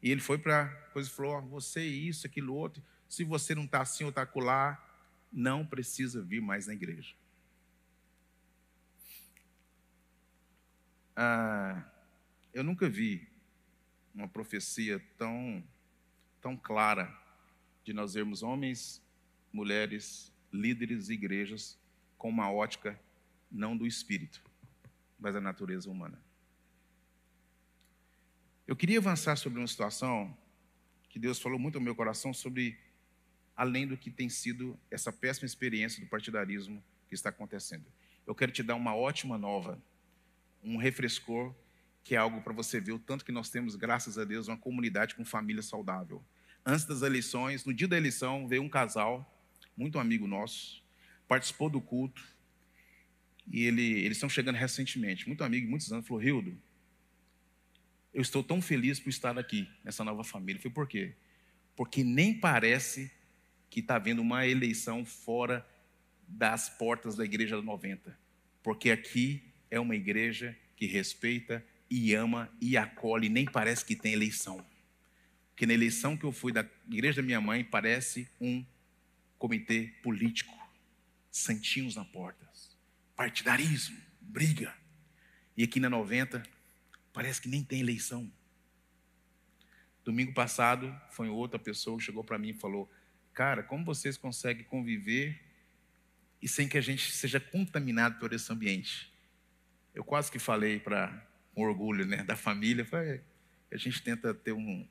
E 0.00 0.12
ele 0.12 0.20
foi 0.20 0.38
para 0.38 0.68
coisa 0.92 1.08
e 1.08 1.12
falou: 1.12 1.42
você 1.42 1.84
isso, 1.84 2.28
aquilo 2.28 2.54
outro. 2.54 2.80
Se 3.08 3.24
você 3.24 3.56
não 3.56 3.64
está 3.64 3.82
assim 3.82 4.04
ou 4.04 4.10
está 4.10 4.22
acolá, 4.22 4.80
não 5.32 5.66
precisa 5.66 6.22
vir 6.22 6.40
mais 6.40 6.68
na 6.68 6.74
igreja. 6.74 7.12
Ah, 11.16 11.82
eu 12.54 12.62
nunca 12.62 12.88
vi 12.88 13.28
uma 14.14 14.28
profecia 14.28 15.04
tão, 15.18 15.64
tão 16.42 16.56
clara 16.56 17.16
de 17.84 17.92
nós 17.92 18.14
vermos 18.14 18.42
homens, 18.42 19.00
mulheres, 19.52 20.32
líderes 20.52 21.08
e 21.08 21.14
igrejas 21.14 21.78
com 22.18 22.28
uma 22.28 22.50
ótica 22.52 23.00
não 23.50 23.76
do 23.76 23.86
espírito, 23.86 24.42
mas 25.18 25.34
da 25.34 25.40
natureza 25.40 25.88
humana. 25.88 26.20
Eu 28.66 28.74
queria 28.74 28.98
avançar 28.98 29.36
sobre 29.36 29.58
uma 29.58 29.66
situação 29.66 30.36
que 31.08 31.18
Deus 31.18 31.38
falou 31.38 31.58
muito 31.58 31.76
ao 31.76 31.84
meu 31.84 31.94
coração 31.94 32.32
sobre 32.34 32.78
além 33.56 33.86
do 33.86 33.96
que 33.96 34.10
tem 34.10 34.28
sido 34.28 34.78
essa 34.90 35.12
péssima 35.12 35.46
experiência 35.46 36.02
do 36.02 36.08
partidarismo 36.08 36.82
que 37.08 37.14
está 37.14 37.28
acontecendo. 37.28 37.84
Eu 38.26 38.34
quero 38.34 38.50
te 38.50 38.62
dar 38.62 38.74
uma 38.74 38.94
ótima 38.96 39.36
nova, 39.36 39.80
um 40.62 40.76
refrescor, 40.76 41.54
que 42.04 42.14
é 42.14 42.18
algo 42.18 42.42
para 42.42 42.52
você 42.52 42.80
ver 42.80 42.92
o 42.92 42.98
tanto 42.98 43.24
que 43.24 43.32
nós 43.32 43.48
temos, 43.48 43.76
graças 43.76 44.18
a 44.18 44.24
Deus, 44.24 44.48
uma 44.48 44.56
comunidade 44.56 45.14
com 45.14 45.24
família 45.24 45.62
saudável. 45.62 46.22
Antes 46.64 46.84
das 46.84 47.02
eleições, 47.02 47.64
no 47.64 47.72
dia 47.72 47.88
da 47.88 47.96
eleição, 47.96 48.46
veio 48.46 48.62
um 48.62 48.68
casal, 48.68 49.28
muito 49.76 49.98
amigo 49.98 50.26
nosso, 50.26 50.82
participou 51.28 51.70
do 51.70 51.80
culto, 51.80 52.22
e 53.46 53.64
ele, 53.64 53.82
eles 53.82 54.16
estão 54.16 54.28
chegando 54.28 54.56
recentemente, 54.56 55.26
muito 55.26 55.42
amigo, 55.42 55.68
muitos 55.68 55.90
anos, 55.92 56.06
falou, 56.06 56.22
Rildo, 56.22 56.56
eu 58.12 58.20
estou 58.20 58.42
tão 58.42 58.60
feliz 58.60 59.00
por 59.00 59.08
estar 59.08 59.38
aqui, 59.38 59.68
nessa 59.82 60.04
nova 60.04 60.22
família. 60.22 60.60
Foi 60.60 60.70
por 60.70 60.86
quê? 60.86 61.14
Porque 61.74 62.04
nem 62.04 62.38
parece 62.38 63.10
que 63.70 63.80
está 63.80 63.96
havendo 63.96 64.20
uma 64.20 64.46
eleição 64.46 65.04
fora 65.04 65.66
das 66.28 66.68
portas 66.68 67.16
da 67.16 67.24
igreja 67.24 67.56
da 67.56 67.62
90. 67.62 68.16
Porque 68.62 68.90
aqui 68.90 69.42
é 69.70 69.80
uma 69.80 69.96
igreja 69.96 70.56
que 70.76 70.86
respeita 70.86 71.64
e 71.92 72.14
ama 72.14 72.50
e 72.60 72.76
acolhe, 72.76 73.28
nem 73.28 73.44
parece 73.44 73.84
que 73.84 73.94
tem 73.94 74.12
eleição. 74.12 74.64
Porque 75.50 75.66
na 75.66 75.74
eleição 75.74 76.16
que 76.16 76.24
eu 76.24 76.32
fui 76.32 76.52
da 76.52 76.66
igreja 76.90 77.20
da 77.20 77.26
minha 77.26 77.40
mãe, 77.40 77.62
parece 77.62 78.28
um 78.40 78.64
comitê 79.38 79.92
político, 80.02 80.54
santinhos 81.30 81.96
na 81.96 82.04
porta, 82.04 82.48
partidarismo, 83.14 83.98
briga. 84.20 84.74
E 85.56 85.64
aqui 85.64 85.78
na 85.78 85.90
90, 85.90 86.42
Parece 87.12 87.42
que 87.42 87.48
nem 87.48 87.62
tem 87.62 87.80
eleição. 87.80 88.30
Domingo 90.04 90.32
passado, 90.32 90.94
foi 91.10 91.28
outra 91.28 91.58
pessoa 91.58 91.98
que 91.98 92.04
chegou 92.04 92.24
para 92.24 92.38
mim 92.38 92.50
e 92.50 92.54
falou: 92.54 92.90
Cara, 93.32 93.62
como 93.62 93.84
vocês 93.84 94.16
conseguem 94.16 94.64
conviver 94.64 95.40
e 96.40 96.48
sem 96.48 96.68
que 96.68 96.78
a 96.78 96.80
gente 96.80 97.12
seja 97.12 97.38
contaminado 97.38 98.18
por 98.18 98.32
esse 98.32 98.50
ambiente? 98.50 99.12
Eu 99.94 100.02
quase 100.02 100.32
que 100.32 100.38
falei 100.38 100.80
para 100.80 101.30
um 101.56 101.62
orgulho 101.62 102.06
né, 102.06 102.22
da 102.24 102.36
família, 102.36 102.86
a 103.70 103.76
gente 103.76 104.02
tenta 104.02 104.32
ter 104.34 104.52
um, 104.52 104.86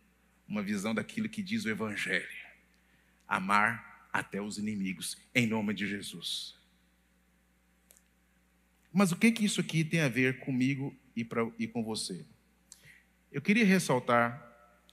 uma 0.48 0.62
visão 0.62 0.94
daquilo 0.94 1.30
que 1.30 1.42
diz 1.42 1.66
o 1.66 1.70
Evangelho: 1.70 2.28
amar 3.28 4.10
até 4.12 4.42
os 4.42 4.58
inimigos, 4.58 5.18
em 5.34 5.48
nome 5.48 5.74
de 5.74 5.88
Jesus. 5.88 6.56
Mas 8.92 9.12
o 9.12 9.16
que, 9.16 9.32
que 9.32 9.46
isso 9.46 9.62
aqui 9.62 9.84
tem 9.84 10.02
a 10.02 10.10
ver 10.10 10.40
comigo 10.40 10.94
e, 11.16 11.24
pra, 11.24 11.50
e 11.58 11.68
com 11.68 11.84
você. 11.84 12.26
Eu 13.32 13.42
queria 13.42 13.66
ressaltar 13.66 14.50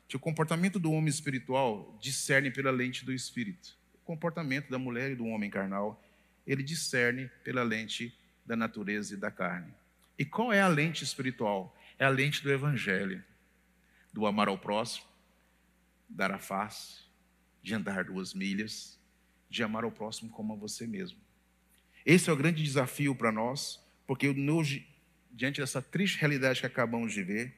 que 0.07 0.17
o 0.17 0.21
comportamento 0.21 0.79
do 0.79 0.93
homem 0.93 1.09
espiritual 1.09 1.99
discerne 2.01 2.51
pela 2.51 2.71
lente 2.71 3.05
do 3.05 3.13
espírito. 3.13 3.77
O 3.95 3.99
comportamento 4.05 4.71
da 4.71 4.79
mulher 4.79 5.11
e 5.11 5.17
do 5.17 5.27
homem 5.27 5.51
carnal, 5.51 6.03
ele 6.47 6.63
discerne 6.63 7.29
pela 7.43 7.63
lente 7.63 8.17
da 8.47 8.57
natureza 8.57 9.15
e 9.15 9.17
da 9.17 9.31
carne. 9.31 9.73
E 10.19 10.25
qual 10.25 10.53
é 10.53 10.61
a 10.61 10.69
lente 10.69 11.05
espiritual? 11.05 11.77
É 11.99 12.05
a 12.05 12.09
lente 12.09 12.43
do 12.43 12.51
evangelho, 12.51 13.23
do 14.13 14.27
amar 14.27 14.49
ao 14.49 14.59
próximo, 14.59 15.07
dar 16.09 16.33
a 16.33 16.39
face, 16.39 17.03
de 17.63 17.75
andar 17.75 18.05
duas 18.05 18.35
milhas, 18.35 18.99
de 19.49 19.63
amar 19.63 19.85
ao 19.85 19.93
próximo 19.93 20.31
como 20.31 20.53
a 20.53 20.57
você 20.57 20.87
mesmo. 20.87 21.19
Esse 22.05 22.31
é 22.31 22.33
o 22.33 22.37
grande 22.37 22.63
desafio 22.63 23.15
para 23.15 23.31
nós, 23.31 23.81
porque 24.07 24.33
no, 24.33 24.63
diante 25.31 25.61
dessa 25.61 25.81
triste 25.81 26.19
realidade 26.19 26.61
que 26.61 26.67
acabamos 26.67 27.13
de 27.13 27.23
ver, 27.23 27.55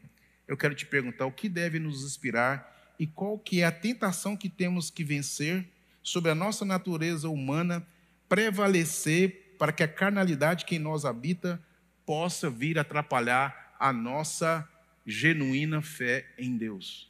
eu 0.46 0.56
quero 0.56 0.74
te 0.74 0.84
perguntar 0.84 1.26
o 1.26 1.32
que 1.32 1.48
deve 1.48 1.78
nos 1.78 2.04
inspirar 2.04 2.94
e 2.98 3.06
qual 3.06 3.38
que 3.38 3.62
é 3.62 3.64
a 3.64 3.72
tentação 3.72 4.36
que 4.36 4.48
temos 4.48 4.90
que 4.90 5.02
vencer 5.02 5.66
sobre 6.02 6.30
a 6.30 6.34
nossa 6.34 6.64
natureza 6.64 7.28
humana 7.28 7.86
prevalecer 8.28 9.54
para 9.58 9.72
que 9.72 9.82
a 9.82 9.88
carnalidade 9.88 10.64
que 10.64 10.76
em 10.76 10.78
nós 10.78 11.04
habita 11.04 11.62
possa 12.10 12.50
vir 12.50 12.76
atrapalhar 12.76 13.76
a 13.78 13.92
nossa 13.92 14.68
genuína 15.06 15.80
fé 15.80 16.28
em 16.36 16.56
Deus. 16.56 17.08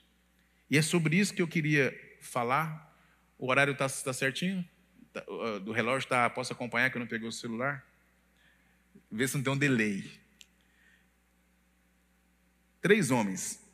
E 0.68 0.76
é 0.76 0.82
sobre 0.82 1.16
isso 1.16 1.32
que 1.32 1.40
eu 1.40 1.48
queria 1.48 1.98
falar. 2.20 2.94
O 3.38 3.48
horário 3.48 3.72
está 3.72 3.88
tá 3.88 4.12
certinho? 4.12 4.62
Tá, 5.10 5.24
do 5.64 5.72
relógio 5.72 6.06
tá, 6.06 6.28
posso 6.28 6.52
acompanhar 6.52 6.90
que 6.90 6.98
eu 6.98 7.00
não 7.00 7.06
peguei 7.06 7.26
o 7.26 7.32
celular? 7.32 7.82
Vê 9.10 9.26
se 9.26 9.38
não 9.38 9.42
tem 9.42 9.52
um 9.54 9.56
delay 9.56 10.20
três 12.82 13.10
homens 13.10 13.66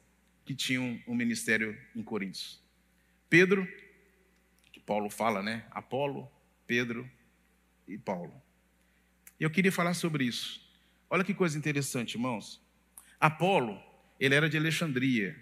que 0.45 0.55
tinham 0.55 1.03
um 1.09 1.15
ministério 1.17 1.77
em 1.97 2.05
Coríntios: 2.05 2.63
Pedro, 3.29 3.67
que 4.71 4.79
Paulo 4.79 5.11
fala, 5.11 5.43
né? 5.43 5.67
Apolo, 5.73 6.31
Pedro 6.69 7.11
e 7.89 7.99
Paulo. 7.99 8.41
E 9.41 9.43
eu 9.43 9.51
queria 9.51 9.73
falar 9.73 9.95
sobre 9.95 10.23
isso. 10.23 10.66
Olha 11.09 11.23
que 11.23 11.33
coisa 11.33 11.57
interessante, 11.57 12.15
irmãos. 12.15 12.61
Apolo, 13.21 13.81
ele 14.19 14.35
era 14.35 14.49
de 14.49 14.57
Alexandria. 14.57 15.37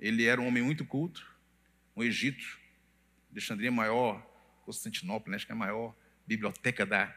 Ele 0.00 0.24
era 0.24 0.40
um 0.40 0.48
homem 0.48 0.62
muito 0.62 0.84
culto, 0.84 1.24
um 1.96 2.02
Egito. 2.02 2.58
Alexandria 3.30 3.68
é 3.68 3.70
maior, 3.70 4.20
Constantinopla, 4.64 5.30
né? 5.30 5.36
acho 5.36 5.46
que 5.46 5.52
é 5.52 5.54
a 5.54 5.58
maior 5.58 5.94
biblioteca 6.26 6.84
da, 6.84 7.14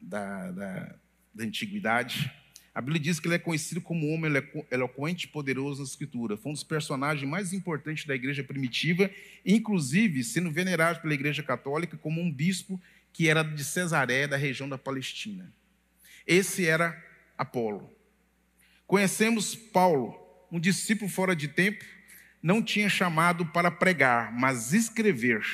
da, 0.00 0.50
da, 0.52 0.94
da 1.34 1.44
antiguidade. 1.44 2.32
A 2.72 2.80
Bíblia 2.80 3.00
diz 3.00 3.18
que 3.18 3.26
ele 3.26 3.34
é 3.34 3.38
conhecido 3.38 3.80
como 3.80 4.08
homem 4.12 4.32
eloquente 4.70 5.26
e 5.26 5.28
poderoso 5.28 5.80
na 5.80 5.88
Escritura. 5.88 6.36
Foi 6.36 6.50
um 6.50 6.54
dos 6.54 6.64
personagens 6.64 7.28
mais 7.28 7.52
importantes 7.52 8.06
da 8.06 8.14
igreja 8.14 8.44
primitiva, 8.44 9.10
inclusive 9.44 10.22
sendo 10.22 10.52
venerado 10.52 11.00
pela 11.00 11.14
igreja 11.14 11.42
católica 11.42 11.96
como 11.96 12.20
um 12.20 12.32
bispo 12.32 12.80
que 13.12 13.28
era 13.28 13.42
de 13.42 13.64
Cesareia, 13.64 14.28
da 14.28 14.36
região 14.36 14.68
da 14.68 14.78
Palestina. 14.78 15.52
Esse 16.26 16.66
era 16.66 17.00
Apolo. 17.36 17.90
Conhecemos 18.86 19.54
Paulo, 19.54 20.14
um 20.50 20.60
discípulo 20.60 21.10
fora 21.10 21.34
de 21.34 21.48
tempo, 21.48 21.84
não 22.42 22.62
tinha 22.62 22.88
chamado 22.88 23.46
para 23.46 23.70
pregar, 23.70 24.32
mas 24.32 24.72
escrever. 24.72 25.44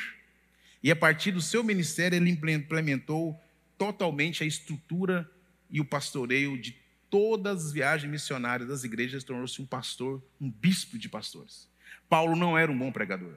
E 0.83 0.91
a 0.91 0.97
partir 0.97 1.31
do 1.31 1.41
seu 1.41 1.63
ministério, 1.63 2.17
ele 2.17 2.31
implementou 2.31 3.39
totalmente 3.79 4.43
a 4.43 4.47
estrutura 4.47 5.31
e 5.71 5.81
o 5.81 5.85
pastoreio 5.85 6.59
de 6.59 6.77
todas 7.09 7.67
as 7.67 7.73
viagens 7.73 8.11
missionárias 8.11 8.69
das 8.69 8.85
igrejas, 8.85 9.25
tornou-se 9.25 9.61
um 9.61 9.67
pastor, 9.67 10.23
um 10.41 10.51
bispo 10.51 10.99
de 10.99 11.09
pastores. 11.09 11.69
Paulo 12.09 12.37
não 12.37 12.57
era 12.57 12.71
um 12.71 12.79
bom 12.79 12.91
pregador. 12.91 13.35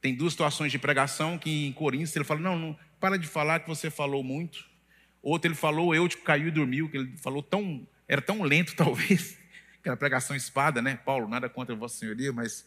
Tem 0.00 0.14
duas 0.14 0.32
situações 0.32 0.70
de 0.70 0.78
pregação 0.78 1.38
que 1.38 1.66
em 1.66 1.72
Coríntios 1.72 2.14
ele 2.14 2.24
fala: 2.24 2.40
não, 2.40 2.58
não, 2.58 2.78
para 3.00 3.16
de 3.16 3.26
falar 3.26 3.60
que 3.60 3.68
você 3.68 3.90
falou 3.90 4.22
muito. 4.22 4.64
Outro 5.22 5.48
ele 5.48 5.54
falou, 5.54 5.94
eu 5.94 6.08
te 6.08 6.16
caiu 6.18 6.48
e 6.48 6.50
dormiu, 6.50 6.88
que 6.88 6.96
ele 6.96 7.16
falou 7.16 7.42
tão, 7.42 7.86
era 8.06 8.22
tão 8.22 8.42
lento 8.42 8.74
talvez, 8.76 9.38
aquela 9.80 9.96
pregação 9.96 10.36
espada, 10.36 10.80
né? 10.80 10.98
Paulo, 11.04 11.28
nada 11.28 11.48
contra 11.48 11.74
Vossa 11.74 11.98
Senhoria, 11.98 12.32
mas 12.32 12.66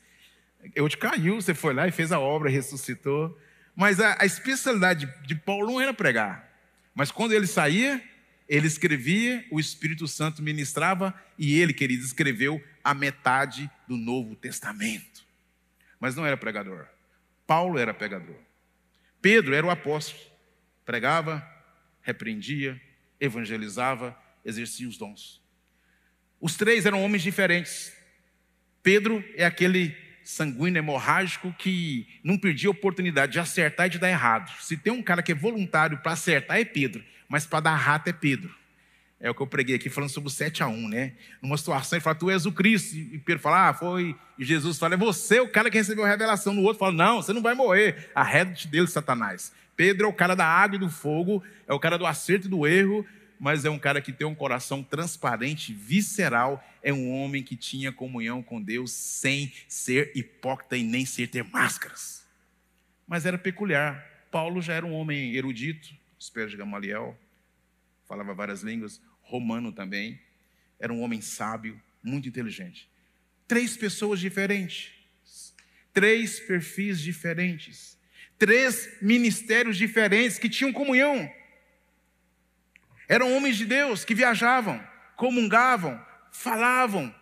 eu 0.76 0.88
te 0.90 0.98
caiu, 0.98 1.36
você 1.36 1.54
foi 1.54 1.74
lá 1.74 1.88
e 1.88 1.92
fez 1.92 2.12
a 2.12 2.20
obra, 2.20 2.50
ressuscitou. 2.50 3.38
Mas 3.76 4.00
a, 4.00 4.18
a 4.20 4.26
especialidade 4.26 5.06
de, 5.06 5.28
de 5.28 5.36
Paulo 5.36 5.68
não 5.68 5.82
era 5.82 5.94
pregar. 5.94 6.50
Mas 6.94 7.12
quando 7.12 7.32
ele 7.32 7.48
saía, 7.48 8.04
ele 8.48 8.68
escrevia, 8.68 9.46
o 9.52 9.60
Espírito 9.60 10.08
Santo 10.08 10.42
ministrava 10.42 11.14
e 11.38 11.58
ele, 11.60 11.74
querido, 11.74 12.04
escreveu 12.04 12.62
a 12.84 12.94
metade 12.94 13.70
do 13.88 13.96
Novo 13.96 14.36
Testamento. 14.36 15.24
Mas 16.00 16.16
não 16.16 16.26
era 16.26 16.36
pregador. 16.36 16.88
Paulo 17.46 17.78
era 17.78 17.94
pregador. 17.94 18.36
Pedro 19.22 19.54
era 19.54 19.66
o 19.66 19.70
apóstolo, 19.70 20.22
pregava, 20.86 21.48
repreendia, 22.10 22.80
evangelizava, 23.20 24.18
exercia 24.44 24.88
os 24.88 24.98
dons. 24.98 25.42
Os 26.42 26.56
três 26.56 26.86
eram 26.86 27.04
homens 27.04 27.22
diferentes. 27.22 27.94
Pedro 28.82 29.24
é 29.36 29.46
aquele 29.46 29.96
sanguíneo 30.24 30.80
hemorrágico 30.80 31.54
que 31.54 32.08
não 32.24 32.38
perdia 32.38 32.70
a 32.70 32.72
oportunidade 32.72 33.34
de 33.34 33.40
acertar 33.40 33.88
e 33.88 33.90
de 33.90 34.00
dar 34.00 34.10
errado. 34.10 34.52
Se 34.62 34.78
tem 34.78 34.92
um 34.92 35.02
cara 35.02 35.22
que 35.22 35.32
é 35.32 35.36
voluntário 35.36 35.98
para 36.00 36.14
acertar 36.14 36.60
é 36.60 36.66
Pedro, 36.66 37.04
mas 37.28 37.46
para 37.46 37.62
dar 37.62 37.76
rato 37.76 38.10
é 38.10 38.14
Pedro. 38.14 38.56
É 39.20 39.30
o 39.30 39.36
que 39.36 39.42
eu 39.42 39.48
preguei 39.48 39.76
aqui 39.76 39.90
falando 39.90 40.10
sobre 40.10 40.30
o 40.30 40.32
7 40.32 40.64
a 40.64 40.68
1, 40.68 40.88
né? 40.88 41.14
Numa 41.42 41.58
situação, 41.58 41.98
ele 41.98 42.04
fala, 42.04 42.16
tu 42.16 42.30
és 42.30 42.46
o 42.46 42.54
Cristo. 42.54 42.96
E 42.96 43.18
Pedro 43.18 43.44
fala, 43.44 43.70
ah, 43.70 43.74
foi. 43.74 44.16
E 44.38 44.46
Jesus 44.46 44.78
fala, 44.80 44.94
é 44.94 44.98
você 44.98 45.42
o 45.42 45.50
cara 45.50 45.70
que 45.70 45.78
recebeu 45.78 46.06
a 46.06 46.08
revelação. 46.08 46.54
No 46.54 46.62
outro 46.62 46.80
fala, 46.80 46.94
não, 46.94 47.22
você 47.22 47.34
não 47.34 47.42
vai 47.42 47.54
morrer. 47.54 48.10
Arreda-te 48.16 48.68
dele, 48.68 48.88
Satanás. 48.88 49.52
Pedro 49.76 50.06
é 50.08 50.10
o 50.10 50.14
cara 50.14 50.36
da 50.36 50.46
água 50.46 50.78
e 50.78 50.80
do 50.80 50.90
fogo, 50.90 51.44
é 51.68 51.74
o 51.74 51.80
cara 51.80 51.98
do 51.98 52.06
acerto 52.06 52.48
e 52.48 52.50
do 52.50 52.68
erro, 52.68 53.06
mas 53.40 53.64
é 53.64 53.70
um 53.70 53.80
cara 53.80 54.02
que 54.02 54.12
tem 54.12 54.28
um 54.28 54.36
coração 54.36 54.84
transparente, 54.84 55.74
visceral, 55.74 56.62
é 56.84 56.92
um 56.92 57.10
homem 57.12 57.42
que 57.42 57.56
tinha 57.56 57.92
comunhão 57.92 58.44
com 58.44 58.62
Deus 58.62 58.92
sem 58.92 59.54
ser 59.68 60.12
hipócrita 60.16 60.76
e 60.76 60.84
nem 60.84 61.06
ser 61.06 61.28
ter 61.28 61.46
máscaras. 61.46 62.26
Mas 63.08 63.26
era 63.26 63.38
peculiar. 63.38 64.06
Paulo 64.30 64.62
já 64.62 64.74
era 64.74 64.86
um 64.86 64.94
homem 64.94 65.34
erudito, 65.34 65.90
espera 66.20 66.50
de 66.50 66.58
Gamaliel, 66.58 67.18
falava 68.06 68.34
várias 68.34 68.62
línguas, 68.62 69.02
romano 69.30 69.72
também, 69.72 70.20
era 70.80 70.92
um 70.92 71.02
homem 71.02 71.22
sábio, 71.22 71.80
muito 72.04 72.28
inteligente. 72.28 72.90
Três 73.48 73.78
pessoas 73.78 74.20
diferentes, 74.20 74.92
três 75.94 76.40
perfis 76.40 77.00
diferentes, 77.00 77.98
três 78.38 78.98
ministérios 79.02 79.78
diferentes 79.78 80.40
que 80.40 80.50
tinham 80.50 80.74
comunhão. 80.74 81.32
Eram 83.08 83.36
homens 83.36 83.58
de 83.58 83.66
Deus 83.66 84.04
que 84.04 84.16
viajavam, 84.16 84.84
comungavam, 85.16 86.04
falavam, 86.32 87.14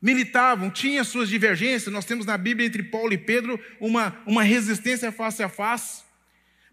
militavam, 0.00 0.70
tinham 0.70 1.04
suas 1.04 1.28
divergências. 1.28 1.92
Nós 1.92 2.04
temos 2.04 2.26
na 2.26 2.38
Bíblia 2.38 2.66
entre 2.66 2.82
Paulo 2.82 3.12
e 3.12 3.18
Pedro 3.18 3.60
uma, 3.80 4.20
uma 4.26 4.42
resistência 4.42 5.10
face 5.10 5.42
a 5.42 5.48
face. 5.48 6.07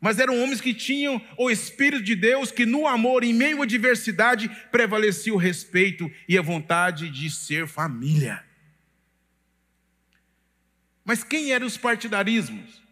Mas 0.06 0.20
eram 0.20 0.40
homens 0.40 0.62
que 0.62 0.72
tinham 0.72 1.20
o 1.36 1.50
Espírito 1.50 2.04
de 2.04 2.16
Deus, 2.16 2.52
que 2.52 2.64
no 2.64 2.86
amor, 2.86 3.24
em 3.24 3.34
meio 3.34 3.64
à 3.64 3.66
diversidade, 3.66 4.48
prevalecia 4.72 5.34
o 5.34 5.38
respeito 5.38 6.12
e 6.30 6.38
a 6.38 6.44
vontade 6.44 7.10
de 7.10 7.28
ser 7.28 7.68
família. 7.68 8.46
Mas 11.04 11.24
quem 11.24 11.54
eram 11.54 11.66
os 11.66 11.76
partidarismos? 11.76 12.84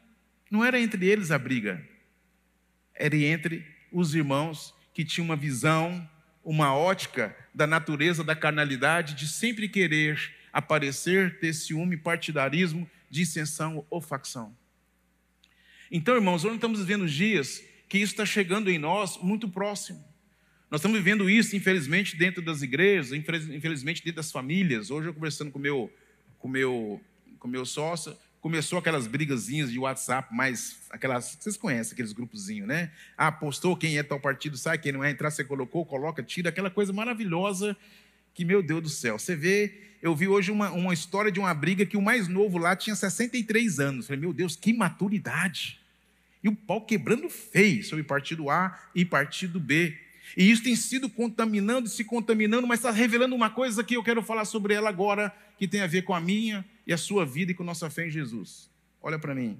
Não 0.49 0.65
era 0.65 0.79
entre 0.79 1.05
eles 1.05 1.29
a 1.29 1.37
briga, 1.37 1.87
era 2.95 3.15
entre 3.15 3.63
os 3.91 4.15
irmãos 4.15 4.73
que 4.91 5.05
tinham 5.05 5.25
uma 5.25 5.35
visão, 5.35 6.09
uma 6.43 6.75
ótica 6.75 7.37
da 7.53 7.67
natureza 7.67 8.23
da 8.23 8.35
carnalidade, 8.35 9.13
de 9.13 9.27
sempre 9.27 9.69
querer 9.69 10.33
aparecer, 10.51 11.37
ter 11.39 11.53
ciúme, 11.53 11.95
partidarismo, 11.95 12.89
dissensão 13.07 13.85
ou 13.87 14.01
facção. 14.01 14.62
Então, 15.95 16.15
irmãos, 16.15 16.43
nós 16.43 16.55
estamos 16.55 16.79
vivendo 16.79 17.07
dias 17.07 17.63
que 17.87 17.99
isso 17.99 18.13
está 18.13 18.25
chegando 18.25 18.67
em 18.67 18.79
nós 18.79 19.19
muito 19.21 19.47
próximo. 19.47 20.03
Nós 20.71 20.79
estamos 20.79 20.97
vivendo 20.97 21.29
isso, 21.29 21.55
infelizmente, 21.55 22.17
dentro 22.17 22.41
das 22.41 22.63
igrejas, 22.63 23.11
infelizmente, 23.13 24.03
dentro 24.03 24.15
das 24.15 24.31
famílias. 24.31 24.89
Hoje, 24.89 25.09
eu 25.09 25.13
conversando 25.13 25.51
com 25.51 25.59
meu, 25.59 25.93
com 26.39 26.47
meu, 26.47 26.99
com 27.37 27.47
meu 27.47 27.63
sócio, 27.63 28.17
começou 28.41 28.79
aquelas 28.79 29.05
brigazinhas 29.05 29.71
de 29.71 29.77
WhatsApp, 29.77 30.35
mais 30.35 30.77
aquelas, 30.89 31.37
vocês 31.39 31.55
conhecem 31.55 31.93
aqueles 31.93 32.11
grupozinhos, 32.11 32.67
né? 32.67 32.91
Ah, 33.15 33.31
postou 33.31 33.77
quem 33.77 33.99
é 33.99 34.01
tal 34.01 34.19
partido, 34.19 34.57
sai, 34.57 34.79
quem 34.79 34.91
não 34.91 35.03
é 35.03 35.11
entrar, 35.11 35.29
você 35.29 35.43
colocou, 35.43 35.85
coloca, 35.85 36.23
tira, 36.23 36.49
aquela 36.49 36.71
coisa 36.71 36.91
maravilhosa 36.91 37.77
que, 38.33 38.43
meu 38.43 38.63
Deus 38.63 38.81
do 38.81 38.89
céu, 38.89 39.19
você 39.19 39.35
vê, 39.35 39.91
eu 40.01 40.15
vi 40.15 40.27
hoje 40.27 40.51
uma, 40.51 40.71
uma 40.71 40.91
história 40.91 41.31
de 41.31 41.39
uma 41.39 41.53
briga 41.53 41.85
que 41.85 41.95
o 41.95 42.01
mais 42.01 42.27
novo 42.27 42.57
lá 42.57 42.75
tinha 42.75 42.95
63 42.95 43.79
anos. 43.79 44.07
Falei, 44.07 44.19
meu 44.19 44.33
Deus, 44.33 44.55
que 44.55 44.73
maturidade! 44.73 45.82
E 46.43 46.49
o 46.49 46.55
pau 46.55 46.81
quebrando 46.81 47.29
feio 47.29 47.83
sobre 47.83 48.03
partido 48.03 48.49
A 48.49 48.77
e 48.93 49.05
partido 49.05 49.59
B. 49.59 49.97
E 50.35 50.49
isso 50.49 50.63
tem 50.63 50.75
sido 50.75 51.09
contaminando 51.09 51.87
e 51.87 51.89
se 51.89 52.03
contaminando, 52.03 52.67
mas 52.67 52.79
está 52.79 52.91
revelando 52.91 53.35
uma 53.35 53.49
coisa 53.49 53.83
que 53.83 53.95
eu 53.95 54.03
quero 54.03 54.21
falar 54.21 54.45
sobre 54.45 54.73
ela 54.73 54.89
agora, 54.89 55.33
que 55.57 55.67
tem 55.67 55.81
a 55.81 55.87
ver 55.87 56.01
com 56.03 56.13
a 56.13 56.19
minha 56.19 56.65
e 56.85 56.91
a 56.91 56.97
sua 56.97 57.25
vida 57.25 57.51
e 57.51 57.55
com 57.55 57.63
nossa 57.63 57.89
fé 57.89 58.07
em 58.07 58.11
Jesus. 58.11 58.69
Olha 59.01 59.17
para 59.17 59.33
mim. 59.33 59.59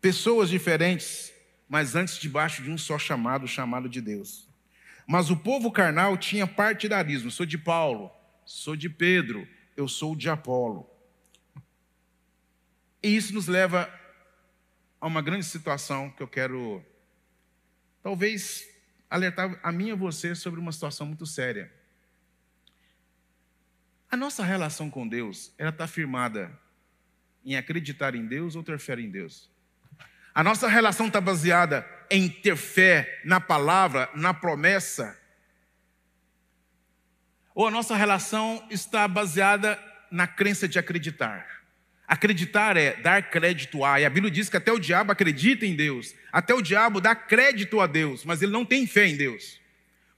Pessoas 0.00 0.50
diferentes, 0.50 1.32
mas 1.68 1.94
antes 1.94 2.18
debaixo 2.18 2.62
de 2.62 2.70
um 2.70 2.78
só 2.78 2.98
chamado, 2.98 3.48
chamado 3.48 3.88
de 3.88 4.00
Deus. 4.00 4.48
Mas 5.06 5.30
o 5.30 5.36
povo 5.36 5.72
carnal 5.72 6.16
tinha 6.18 6.46
partidarismo. 6.46 7.30
Sou 7.30 7.46
de 7.46 7.56
Paulo, 7.56 8.10
sou 8.44 8.76
de 8.76 8.90
Pedro, 8.90 9.48
eu 9.76 9.88
sou 9.88 10.14
de 10.14 10.28
Apolo. 10.28 10.88
E 13.02 13.16
isso 13.16 13.32
nos 13.32 13.46
leva 13.46 13.90
a 15.00 15.06
uma 15.06 15.22
grande 15.22 15.44
situação 15.44 16.10
que 16.10 16.22
eu 16.22 16.28
quero 16.28 16.84
talvez 18.02 18.66
alertar 19.08 19.58
a 19.62 19.72
mim 19.72 19.88
e 19.88 19.92
a 19.92 19.96
você 19.96 20.34
sobre 20.34 20.60
uma 20.60 20.72
situação 20.72 21.06
muito 21.06 21.26
séria. 21.26 21.72
A 24.10 24.16
nossa 24.16 24.44
relação 24.44 24.90
com 24.90 25.06
Deus, 25.06 25.52
ela 25.58 25.70
está 25.70 25.86
firmada 25.86 26.58
em 27.44 27.56
acreditar 27.56 28.14
em 28.14 28.26
Deus 28.26 28.56
ou 28.56 28.62
ter 28.62 28.78
fé 28.78 28.98
em 28.98 29.10
Deus? 29.10 29.50
A 30.34 30.42
nossa 30.42 30.68
relação 30.68 31.06
está 31.06 31.20
baseada 31.20 31.86
em 32.10 32.28
ter 32.28 32.56
fé 32.56 33.20
na 33.24 33.40
palavra, 33.40 34.10
na 34.14 34.32
promessa? 34.32 35.18
Ou 37.54 37.66
a 37.66 37.70
nossa 37.70 37.96
relação 37.96 38.66
está 38.70 39.06
baseada 39.08 39.78
na 40.10 40.26
crença 40.26 40.68
de 40.68 40.78
acreditar? 40.78 41.57
Acreditar 42.08 42.74
é 42.78 42.94
dar 42.94 43.30
crédito 43.30 43.84
a, 43.84 44.00
e 44.00 44.06
a 44.06 44.08
Bíblia 44.08 44.30
diz 44.30 44.48
que 44.48 44.56
até 44.56 44.72
o 44.72 44.78
diabo 44.78 45.12
acredita 45.12 45.66
em 45.66 45.76
Deus, 45.76 46.14
até 46.32 46.54
o 46.54 46.62
diabo 46.62 47.02
dá 47.02 47.14
crédito 47.14 47.80
a 47.82 47.86
Deus, 47.86 48.24
mas 48.24 48.40
ele 48.40 48.50
não 48.50 48.64
tem 48.64 48.86
fé 48.86 49.06
em 49.06 49.14
Deus. 49.14 49.60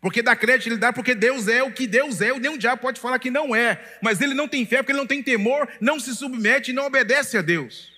Porque 0.00 0.22
dá 0.22 0.36
crédito 0.36 0.68
ele 0.68 0.76
dá 0.76 0.92
porque 0.92 1.16
Deus 1.16 1.48
é 1.48 1.64
o 1.64 1.72
que 1.72 1.88
Deus 1.88 2.20
é, 2.20 2.32
nem 2.38 2.52
o 2.52 2.56
diabo 2.56 2.80
pode 2.80 3.00
falar 3.00 3.18
que 3.18 3.28
não 3.28 3.56
é, 3.56 3.98
mas 4.00 4.20
ele 4.20 4.34
não 4.34 4.46
tem 4.46 4.64
fé 4.64 4.76
porque 4.78 4.92
ele 4.92 5.00
não 5.00 5.06
tem 5.06 5.20
temor, 5.20 5.68
não 5.80 5.98
se 5.98 6.14
submete 6.14 6.70
e 6.70 6.74
não 6.74 6.86
obedece 6.86 7.36
a 7.36 7.42
Deus. 7.42 7.90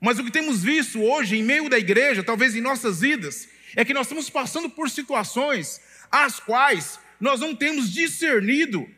Mas 0.00 0.20
o 0.20 0.24
que 0.24 0.30
temos 0.30 0.62
visto 0.62 1.02
hoje 1.02 1.36
em 1.36 1.42
meio 1.42 1.68
da 1.68 1.76
igreja, 1.76 2.22
talvez 2.22 2.54
em 2.54 2.60
nossas 2.60 3.00
vidas, 3.00 3.48
é 3.74 3.84
que 3.84 3.92
nós 3.92 4.06
estamos 4.06 4.30
passando 4.30 4.70
por 4.70 4.88
situações 4.88 5.80
as 6.08 6.38
quais 6.38 7.00
nós 7.20 7.40
não 7.40 7.52
temos 7.54 7.92
discernido 7.92 8.88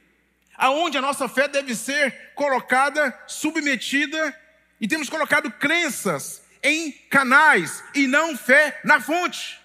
aonde 0.57 0.99
a 0.99 1.01
nossa 1.03 1.29
fé 1.29 1.49
deve 1.49 1.75
ser 1.75 2.33
colocada, 2.35 3.19
submetida, 3.27 4.39
e 4.81 4.89
temos 4.89 5.09
colocado 5.09 5.51
crenças 5.51 6.43
em 6.63 6.93
canais 7.09 7.83
e 7.95 8.07
não 8.07 8.37
fé 8.37 8.81
na 8.85 9.01
fonte. 9.01 9.61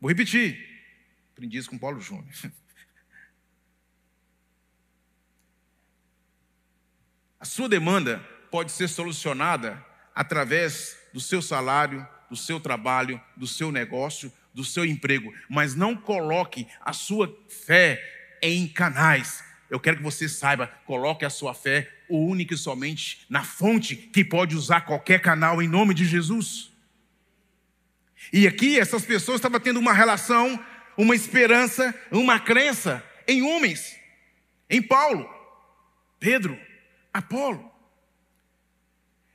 Vou 0.00 0.08
repetir. 0.08 0.64
Aprendi 1.32 1.58
isso 1.58 1.70
com 1.70 1.78
Paulo 1.78 2.00
Júnior. 2.00 2.26
A 7.38 7.44
sua 7.44 7.68
demanda 7.68 8.18
pode 8.50 8.72
ser 8.72 8.88
solucionada 8.88 9.84
através 10.14 10.96
do 11.12 11.20
seu 11.20 11.42
salário, 11.42 12.06
do 12.30 12.36
seu 12.36 12.58
trabalho, 12.58 13.20
do 13.36 13.46
seu 13.46 13.70
negócio, 13.70 14.32
do 14.54 14.64
seu 14.64 14.84
emprego, 14.84 15.32
mas 15.48 15.74
não 15.74 15.94
coloque 15.94 16.66
a 16.80 16.92
sua 16.94 17.38
fé 17.48 18.15
em 18.42 18.68
canais. 18.68 19.44
Eu 19.68 19.80
quero 19.80 19.96
que 19.96 20.02
você 20.02 20.28
saiba, 20.28 20.68
coloque 20.86 21.24
a 21.24 21.30
sua 21.30 21.54
fé 21.54 21.90
única 22.08 22.54
e 22.54 22.58
somente 22.58 23.26
na 23.28 23.42
fonte 23.42 23.96
que 23.96 24.24
pode 24.24 24.54
usar 24.54 24.82
qualquer 24.82 25.20
canal 25.20 25.60
em 25.60 25.68
nome 25.68 25.92
de 25.92 26.04
Jesus. 26.04 26.70
E 28.32 28.46
aqui 28.46 28.78
essas 28.78 29.04
pessoas 29.04 29.36
estavam 29.36 29.60
tendo 29.60 29.80
uma 29.80 29.92
relação, 29.92 30.62
uma 30.96 31.14
esperança, 31.14 31.94
uma 32.10 32.38
crença 32.38 33.04
em 33.26 33.42
homens, 33.42 33.96
em 34.70 34.80
Paulo, 34.80 35.28
Pedro, 36.18 36.58
Apolo. 37.12 37.70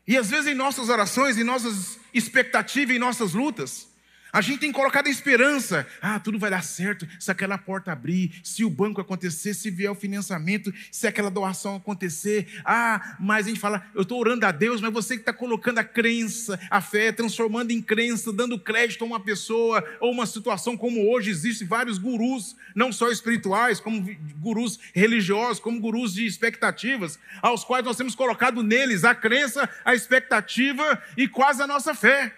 E 0.08 0.18
às 0.18 0.30
vezes 0.30 0.48
em 0.48 0.56
nossas 0.56 0.90
orações, 0.90 1.38
em 1.38 1.44
nossas 1.44 2.00
expectativas, 2.14 2.96
em 2.96 3.00
nossas 3.00 3.34
lutas, 3.34 3.90
A 4.34 4.39
gente 4.39 4.60
tem 4.60 4.72
colocado 4.72 5.08
a 5.08 5.10
esperança. 5.10 5.86
Ah, 6.02 6.20
tudo 6.20 6.39
vai 6.39 6.50
dar 6.50 6.63
certo 6.63 7.06
se 7.20 7.30
aquela 7.30 7.58
porta 7.58 7.91
abrir, 7.91 8.32
se 8.44 8.63
o 8.63 8.70
banco 8.70 9.02
acontecer, 9.02 9.54
se 9.54 9.70
vier 9.70 9.91
o 9.91 9.96
financiamento, 9.96 10.74
se 10.89 11.06
aquela 11.06 11.30
doação 11.30 11.76
acontecer. 11.76 12.48
Ah, 12.63 13.17
mas 13.20 13.46
a 13.46 13.50
gente 13.50 13.60
fala, 13.60 13.86
eu 13.94 14.04
estou 14.04 14.20
orando 14.20 14.46
a 14.46 14.52
Deus, 14.52 14.80
mas 14.80 14.94
você 14.94 15.15
que 15.15 15.22
está 15.22 15.34
colocando 15.34 15.80
a 15.80 15.84
crença, 15.84 16.60
a 16.70 16.80
fé, 16.80 17.12
transformando 17.12 17.72
em 17.72 17.82
crença, 17.82 18.32
dando 18.32 18.58
crédito 18.58 19.04
a 19.04 19.08
uma 19.08 19.20
pessoa 19.20 19.84
ou 20.00 20.12
uma 20.12 20.26
situação 20.26 20.78
como 20.78 21.12
hoje. 21.12 21.30
Existem 21.30 21.67
vários 21.67 21.98
gurus, 21.98 22.56
não 22.74 22.91
só 22.91 23.12
espirituais, 23.12 23.80
como 23.82 24.02
gurus 24.38 24.80
religiosos, 24.94 25.60
como 25.60 25.80
gurus 25.80 26.13
de 26.13 26.26
expectativas, 26.26 27.20
aos 27.41 27.65
quais 27.65 27.84
nós 27.84 27.98
temos 27.98 28.15
colocado 28.15 28.63
neles 28.63 29.04
a 29.04 29.13
crença, 29.13 29.70
a 29.84 29.94
expectativa 29.94 31.02
e 31.17 31.28
quase 31.28 31.62
a 31.62 31.67
nossa 31.67 31.94
fé. 31.94 32.34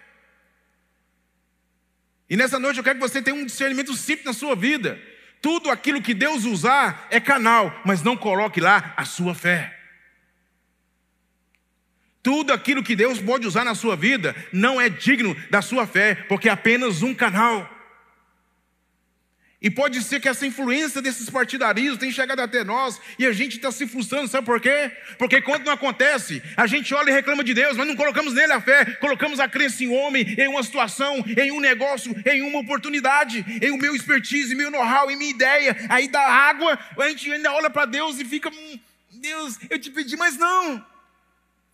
E 2.33 2.35
nessa 2.35 2.57
noite 2.57 2.79
eu 2.79 2.83
quero 2.83 2.97
que 2.97 3.07
você 3.07 3.21
tenha 3.21 3.37
um 3.37 3.45
discernimento 3.45 3.93
simples 3.93 4.25
na 4.25 4.33
sua 4.33 4.55
vida. 4.55 4.99
Tudo 5.39 5.69
aquilo 5.69 6.01
que 6.01 6.15
Deus 6.15 6.45
usar 6.45 7.07
é 7.11 7.19
canal, 7.19 7.79
mas 7.85 8.01
não 8.01 8.17
coloque 8.17 8.59
lá 8.59 8.91
a 8.97 9.05
sua 9.05 9.35
fé. 9.35 9.79
Tudo 12.23 12.51
aquilo 12.51 12.81
que 12.81 12.95
Deus 12.95 13.21
pode 13.21 13.45
usar 13.45 13.63
na 13.63 13.75
sua 13.75 13.95
vida 13.95 14.35
não 14.51 14.81
é 14.81 14.89
digno 14.89 15.35
da 15.51 15.61
sua 15.61 15.85
fé, 15.85 16.15
porque 16.27 16.49
é 16.49 16.51
apenas 16.51 17.03
um 17.03 17.13
canal. 17.13 17.69
E 19.63 19.69
pode 19.69 20.03
ser 20.03 20.19
que 20.19 20.27
essa 20.27 20.45
influência 20.45 21.01
desses 21.01 21.29
partidarismos 21.29 21.97
tenha 21.97 22.11
chegado 22.11 22.41
até 22.41 22.65
nós 22.65 22.99
e 23.17 23.25
a 23.25 23.31
gente 23.31 23.55
está 23.55 23.71
se 23.71 23.87
frustrando, 23.87 24.27
sabe 24.27 24.45
por 24.45 24.59
quê? 24.59 24.91
Porque 25.17 25.41
quando 25.41 25.63
não 25.63 25.71
acontece, 25.71 26.43
a 26.57 26.67
gente 26.67 26.93
olha 26.93 27.09
e 27.09 27.13
reclama 27.13 27.45
de 27.45 27.53
Deus, 27.53 27.77
mas 27.77 27.87
não 27.87 27.95
colocamos 27.95 28.33
nele 28.33 28.51
a 28.51 28.59
fé, 28.59 28.83
colocamos 28.95 29.39
a 29.39 29.47
crença 29.47 29.81
em 29.81 29.87
homem, 29.87 30.35
em 30.37 30.49
uma 30.49 30.61
situação, 30.63 31.23
em 31.37 31.49
um 31.53 31.61
negócio, 31.61 32.13
em 32.25 32.41
uma 32.41 32.59
oportunidade, 32.59 33.45
em 33.61 33.71
o 33.71 33.77
meu 33.77 33.95
expertise, 33.95 34.53
meu 34.53 34.69
know-how, 34.69 35.09
em 35.09 35.15
minha 35.15 35.31
ideia. 35.31 35.77
Aí 35.87 36.09
dá 36.09 36.19
água, 36.19 36.77
a 36.99 37.07
gente 37.07 37.31
ainda 37.31 37.53
olha 37.53 37.69
para 37.69 37.85
Deus 37.85 38.19
e 38.19 38.25
fica, 38.25 38.49
hum, 38.49 38.79
Deus, 39.11 39.57
eu 39.69 39.79
te 39.79 39.89
pedi, 39.89 40.17
mas 40.17 40.35
não. 40.37 40.85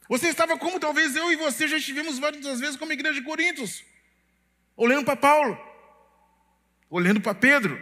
Você 0.07 0.27
estava 0.27 0.55
como 0.59 0.79
talvez 0.79 1.15
eu 1.15 1.31
e 1.31 1.35
você 1.37 1.67
já 1.67 1.77
estivemos 1.77 2.19
várias 2.19 2.59
vezes 2.59 2.75
como 2.75 2.93
igreja 2.93 3.15
de 3.15 3.25
Coríntios, 3.25 3.83
olhando 4.77 5.05
para 5.05 5.15
Paulo 5.15 5.68
olhando 6.89 7.21
para 7.21 7.35
Pedro. 7.35 7.79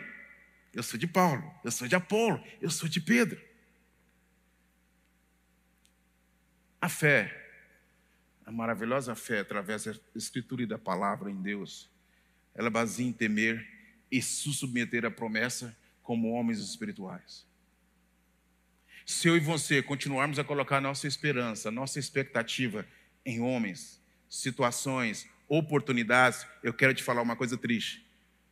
Eu 0.73 0.83
sou 0.83 0.99
de 0.99 1.07
Paulo, 1.07 1.43
eu 1.63 1.71
sou 1.71 1.87
de 1.87 1.95
Apolo, 1.95 2.43
eu 2.61 2.69
sou 2.69 2.87
de 2.87 3.01
Pedro. 3.01 3.41
A 6.79 6.89
fé, 6.89 7.33
a 8.45 8.51
maravilhosa 8.51 9.15
fé 9.15 9.39
através 9.39 9.85
da 9.85 9.95
Escritura 10.15 10.63
e 10.63 10.67
da 10.67 10.77
palavra 10.77 11.31
em 11.31 11.41
Deus, 11.41 11.89
ela 12.53 12.69
baseia 12.69 13.07
em 13.07 13.13
temer 13.13 13.67
e 14.11 14.21
se 14.21 14.53
submeter 14.53 15.05
à 15.05 15.11
promessa 15.11 15.75
como 16.03 16.31
homens 16.31 16.59
espirituais. 16.59 17.45
Se 19.05 19.27
eu 19.27 19.35
e 19.35 19.39
você 19.39 19.81
continuarmos 19.81 20.37
a 20.37 20.43
colocar 20.43 20.79
nossa 20.79 21.07
esperança, 21.07 21.71
nossa 21.71 21.97
expectativa 21.97 22.85
em 23.25 23.39
homens, 23.39 24.01
situações, 24.29 25.27
oportunidades, 25.47 26.45
eu 26.61 26.73
quero 26.73 26.93
te 26.93 27.03
falar 27.03 27.21
uma 27.21 27.35
coisa 27.35 27.57
triste. 27.57 28.06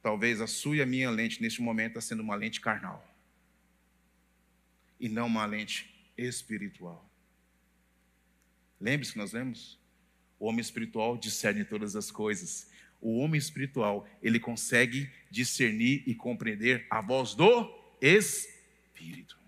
Talvez 0.05 0.39
a 0.39 0.45
sua 0.45 0.75
e 0.75 0.81
a 0.83 0.85
minha 0.85 1.09
lente 1.09 1.41
neste 1.41 1.63
momento 1.63 1.97
está 1.97 2.01
sendo 2.01 2.21
uma 2.21 2.35
lente 2.35 2.61
carnal 2.61 3.03
e 4.99 5.09
não 5.09 5.25
uma 5.25 5.47
lente 5.47 5.91
espiritual. 6.15 7.09
Lembre-se 8.79 9.13
que 9.13 9.17
nós 9.17 9.31
lemos? 9.31 9.79
O 10.39 10.45
homem 10.45 10.61
espiritual 10.61 11.17
discerne 11.17 11.65
todas 11.65 11.95
as 11.95 12.11
coisas. 12.11 12.69
O 13.01 13.17
homem 13.17 13.39
espiritual, 13.39 14.07
ele 14.21 14.39
consegue 14.39 15.09
discernir 15.31 16.03
e 16.05 16.13
compreender 16.13 16.85
a 16.87 17.01
voz 17.01 17.33
do 17.33 17.75
Espírito. 17.99 19.39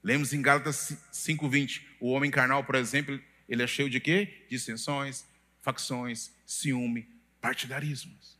Lemos 0.00 0.32
em 0.32 0.40
Gálatas 0.40 0.96
5:20, 1.10 1.84
o 1.98 2.10
homem 2.10 2.30
carnal, 2.30 2.62
por 2.62 2.76
exemplo, 2.76 3.20
ele 3.48 3.64
é 3.64 3.66
cheio 3.66 3.90
de 3.90 3.98
quê? 3.98 4.46
Dissensões, 4.48 5.26
facções, 5.60 6.32
ciúme, 6.46 7.08
partidarismos. 7.40 8.36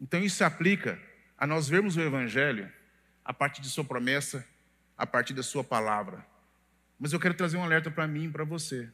Então 0.00 0.22
isso 0.22 0.36
se 0.36 0.44
aplica 0.44 1.00
a 1.36 1.46
nós 1.46 1.68
vermos 1.68 1.96
o 1.96 2.00
Evangelho 2.00 2.70
a 3.24 3.32
partir 3.32 3.60
de 3.60 3.68
Sua 3.68 3.84
promessa, 3.84 4.46
a 4.96 5.06
partir 5.06 5.34
da 5.34 5.42
Sua 5.42 5.62
palavra. 5.62 6.24
Mas 6.98 7.12
eu 7.12 7.20
quero 7.20 7.34
trazer 7.34 7.56
um 7.56 7.62
alerta 7.62 7.90
para 7.90 8.06
mim 8.06 8.24
e 8.24 8.30
para 8.30 8.44
você. 8.44 8.90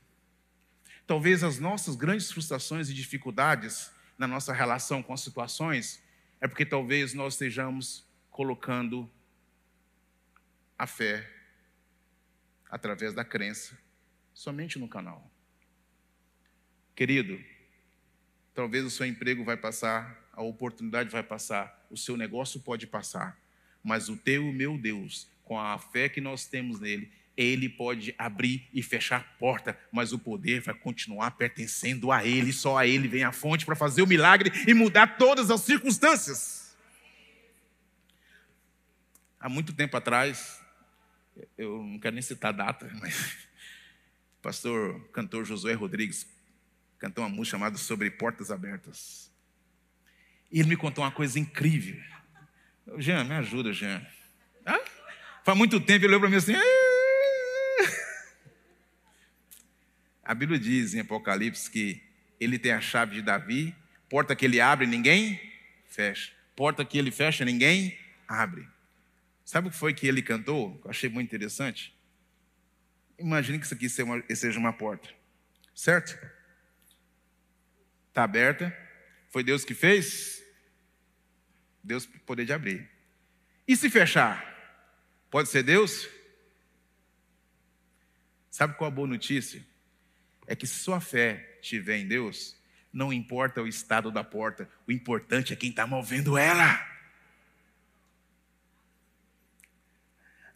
Talvez 1.06 1.44
as 1.44 1.58
nossas 1.58 1.96
grandes 1.96 2.30
frustrações 2.30 2.88
e 2.88 2.94
dificuldades 2.94 3.90
na 4.18 4.26
nossa 4.26 4.52
relação 4.52 5.02
com 5.02 5.12
as 5.12 5.20
situações 5.20 6.02
é 6.40 6.48
porque 6.48 6.64
talvez 6.64 7.14
nós 7.14 7.34
estejamos 7.34 8.06
colocando 8.30 9.10
a 10.78 10.86
fé 10.86 11.30
através 12.70 13.14
da 13.14 13.24
crença 13.24 13.78
somente 14.32 14.78
no 14.78 14.88
canal. 14.88 15.30
Querido, 16.94 17.42
talvez 18.54 18.84
o 18.84 18.90
seu 18.90 19.06
emprego 19.06 19.44
vai 19.44 19.56
passar 19.56 20.23
a 20.36 20.42
oportunidade 20.42 21.10
vai 21.10 21.22
passar, 21.22 21.86
o 21.90 21.96
seu 21.96 22.16
negócio 22.16 22.60
pode 22.60 22.86
passar, 22.86 23.38
mas 23.82 24.08
o 24.08 24.16
teu 24.16 24.52
meu 24.52 24.76
Deus, 24.76 25.28
com 25.44 25.58
a 25.58 25.78
fé 25.78 26.08
que 26.08 26.20
nós 26.20 26.46
temos 26.46 26.80
nele, 26.80 27.10
ele 27.36 27.68
pode 27.68 28.14
abrir 28.16 28.68
e 28.72 28.82
fechar 28.82 29.20
a 29.20 29.38
porta, 29.38 29.78
mas 29.90 30.12
o 30.12 30.18
poder 30.18 30.60
vai 30.60 30.74
continuar 30.74 31.32
pertencendo 31.32 32.12
a 32.12 32.24
ele, 32.24 32.52
só 32.52 32.78
a 32.78 32.86
ele 32.86 33.08
vem 33.08 33.24
a 33.24 33.32
fonte 33.32 33.66
para 33.66 33.74
fazer 33.74 34.02
o 34.02 34.06
milagre 34.06 34.52
e 34.68 34.74
mudar 34.74 35.18
todas 35.18 35.50
as 35.50 35.60
circunstâncias. 35.62 36.76
Há 39.40 39.48
muito 39.48 39.72
tempo 39.72 39.96
atrás, 39.96 40.60
eu 41.58 41.82
não 41.82 41.98
quero 41.98 42.14
nem 42.14 42.22
citar 42.22 42.50
a 42.50 42.56
data, 42.56 42.90
mas 43.00 43.14
o 44.38 44.42
pastor 44.42 45.08
cantor 45.08 45.44
Josué 45.44 45.74
Rodrigues 45.74 46.26
cantou 46.98 47.24
uma 47.24 47.30
música 47.30 47.56
chamada 47.56 47.76
Sobre 47.76 48.10
Portas 48.10 48.50
Abertas. 48.50 49.33
E 50.54 50.60
ele 50.60 50.68
me 50.68 50.76
contou 50.76 51.02
uma 51.02 51.10
coisa 51.10 51.36
incrível. 51.36 52.00
Jean, 52.98 53.24
me 53.24 53.34
ajuda, 53.34 53.72
Jean. 53.72 54.06
Faz 55.42 55.58
muito 55.58 55.80
tempo 55.80 56.04
ele 56.04 56.06
olhou 56.06 56.20
para 56.20 56.30
mim 56.30 56.36
assim. 56.36 56.54
Ah! 56.54 56.60
A 60.22 60.32
Bíblia 60.32 60.56
diz 60.56 60.94
em 60.94 61.00
Apocalipse 61.00 61.68
que 61.68 62.00
ele 62.38 62.56
tem 62.56 62.70
a 62.70 62.80
chave 62.80 63.16
de 63.16 63.22
Davi, 63.22 63.74
porta 64.08 64.36
que 64.36 64.44
ele 64.44 64.60
abre, 64.60 64.86
ninguém 64.86 65.40
fecha. 65.88 66.30
Porta 66.54 66.84
que 66.84 66.96
ele 66.96 67.10
fecha, 67.10 67.44
ninguém 67.44 67.98
abre. 68.28 68.68
Sabe 69.44 69.66
o 69.66 69.70
que 69.72 69.76
foi 69.76 69.92
que 69.92 70.06
ele 70.06 70.22
cantou? 70.22 70.80
Eu 70.84 70.90
achei 70.90 71.10
muito 71.10 71.26
interessante. 71.26 71.98
Imagine 73.18 73.58
que 73.58 73.64
isso 73.64 73.74
aqui 73.74 73.88
seja 73.88 74.56
uma 74.60 74.72
porta, 74.72 75.08
certo? 75.74 76.16
Está 78.08 78.22
aberta. 78.22 78.72
Foi 79.30 79.42
Deus 79.42 79.64
que 79.64 79.74
fez? 79.74 80.43
Deus 81.84 82.06
poder 82.06 82.46
de 82.46 82.52
abrir. 82.52 82.90
E 83.68 83.76
se 83.76 83.90
fechar? 83.90 84.42
Pode 85.30 85.50
ser 85.50 85.62
Deus? 85.62 86.08
Sabe 88.50 88.74
qual 88.74 88.88
a 88.88 88.94
boa 88.94 89.06
notícia? 89.06 89.64
É 90.46 90.56
que 90.56 90.66
se 90.66 90.78
sua 90.78 91.00
fé 91.00 91.58
estiver 91.60 91.98
em 91.98 92.08
Deus, 92.08 92.56
não 92.92 93.12
importa 93.12 93.60
o 93.60 93.68
estado 93.68 94.10
da 94.10 94.24
porta, 94.24 94.68
o 94.86 94.92
importante 94.92 95.52
é 95.52 95.56
quem 95.56 95.70
está 95.70 95.86
movendo 95.86 96.38
ela. 96.38 96.80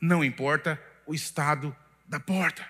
Não 0.01 0.25
importa 0.25 0.81
o 1.07 1.15
estado 1.15 1.77
da 2.07 2.21
porta. 2.21 2.67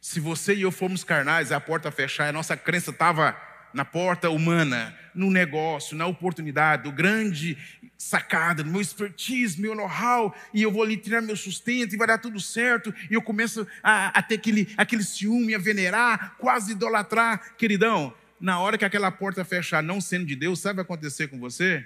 Se 0.00 0.20
você 0.20 0.54
e 0.54 0.62
eu 0.62 0.70
formos 0.70 1.04
carnais, 1.04 1.52
a 1.52 1.60
porta 1.60 1.90
fechar, 1.90 2.28
a 2.28 2.32
nossa 2.32 2.56
crença 2.56 2.90
estava 2.90 3.47
na 3.72 3.84
porta 3.84 4.30
humana, 4.30 4.96
no 5.14 5.30
negócio, 5.30 5.96
na 5.96 6.06
oportunidade, 6.06 6.88
o 6.88 6.92
grande 6.92 7.56
sacada, 7.96 8.62
no 8.62 8.70
meu 8.70 8.80
expertise, 8.80 9.60
meu 9.60 9.74
know-how, 9.74 10.34
e 10.54 10.62
eu 10.62 10.70
vou 10.70 10.82
ali 10.82 10.96
tirar 10.96 11.20
meu 11.20 11.36
sustento 11.36 11.94
e 11.94 11.98
vai 11.98 12.06
dar 12.06 12.18
tudo 12.18 12.38
certo, 12.38 12.94
e 13.10 13.14
eu 13.14 13.22
começo 13.22 13.66
a, 13.82 14.18
a 14.18 14.22
ter 14.22 14.36
aquele, 14.36 14.72
aquele 14.76 15.02
ciúme, 15.02 15.54
a 15.54 15.58
venerar, 15.58 16.36
quase 16.38 16.72
idolatrar. 16.72 17.56
Queridão, 17.56 18.14
na 18.40 18.60
hora 18.60 18.78
que 18.78 18.84
aquela 18.84 19.10
porta 19.10 19.44
fechar, 19.44 19.82
não 19.82 20.00
sendo 20.00 20.26
de 20.26 20.36
Deus, 20.36 20.60
sabe 20.60 20.80
o 20.80 20.84
que 20.84 20.88
vai 20.88 20.96
acontecer 20.96 21.28
com 21.28 21.38
você? 21.38 21.84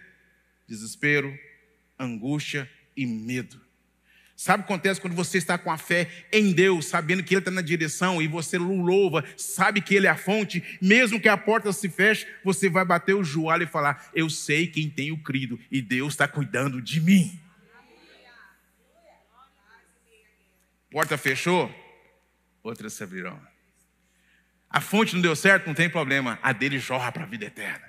Desespero, 0.69 1.37
angústia 1.99 2.69
e 2.97 3.07
medo. 3.07 3.61
Sabe 4.37 4.63
o 4.63 4.67
que 4.67 4.73
acontece 4.73 5.01
quando 5.01 5.15
você 5.15 5.39
está 5.39 5.57
com 5.57 5.71
a 5.71 5.79
fé 5.79 6.11
em 6.33 6.53
Deus, 6.53 6.87
sabendo 6.87 7.23
que 7.23 7.35
Ele 7.35 7.41
está 7.41 7.51
na 7.51 7.61
direção 7.61 8.21
e 8.21 8.27
você 8.27 8.59
louva, 8.59 9.25
sabe 9.37 9.81
que 9.81 9.95
Ele 9.95 10.07
é 10.07 10.11
a 10.11 10.17
fonte, 10.17 10.79
mesmo 10.81 11.21
que 11.21 11.29
a 11.29 11.37
porta 11.37 11.73
se 11.73 11.89
feche, 11.89 12.27
você 12.43 12.69
vai 12.69 12.85
bater 12.85 13.15
o 13.15 13.23
joelho 13.23 13.65
e 13.65 13.67
falar: 13.67 14.11
Eu 14.15 14.29
sei 14.29 14.67
quem 14.67 14.89
tenho 14.89 15.17
crido 15.19 15.61
e 15.71 15.81
Deus 15.81 16.15
está 16.15 16.27
cuidando 16.27 16.81
de 16.81 17.01
mim. 17.01 17.39
Porta 20.91 21.17
fechou, 21.17 21.75
outras 22.63 22.93
se 22.93 23.03
abrirão. 23.03 23.41
A 24.69 24.81
fonte 24.81 25.15
não 25.15 25.23
deu 25.23 25.37
certo, 25.37 25.67
não 25.67 25.75
tem 25.75 25.89
problema. 25.89 26.39
A 26.43 26.53
dele 26.53 26.79
jorra 26.79 27.13
para 27.13 27.25
a 27.25 27.27
vida 27.27 27.45
eterna. 27.45 27.87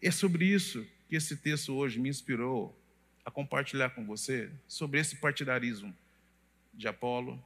É 0.00 0.10
sobre 0.10 0.44
isso 0.44 0.86
que 1.08 1.16
esse 1.16 1.36
texto 1.36 1.74
hoje 1.74 1.98
me 1.98 2.08
inspirou 2.08 2.78
a 3.24 3.30
compartilhar 3.30 3.90
com 3.90 4.04
você 4.04 4.50
sobre 4.66 5.00
esse 5.00 5.16
partidarismo 5.16 5.96
de 6.72 6.88
Apolo 6.88 7.42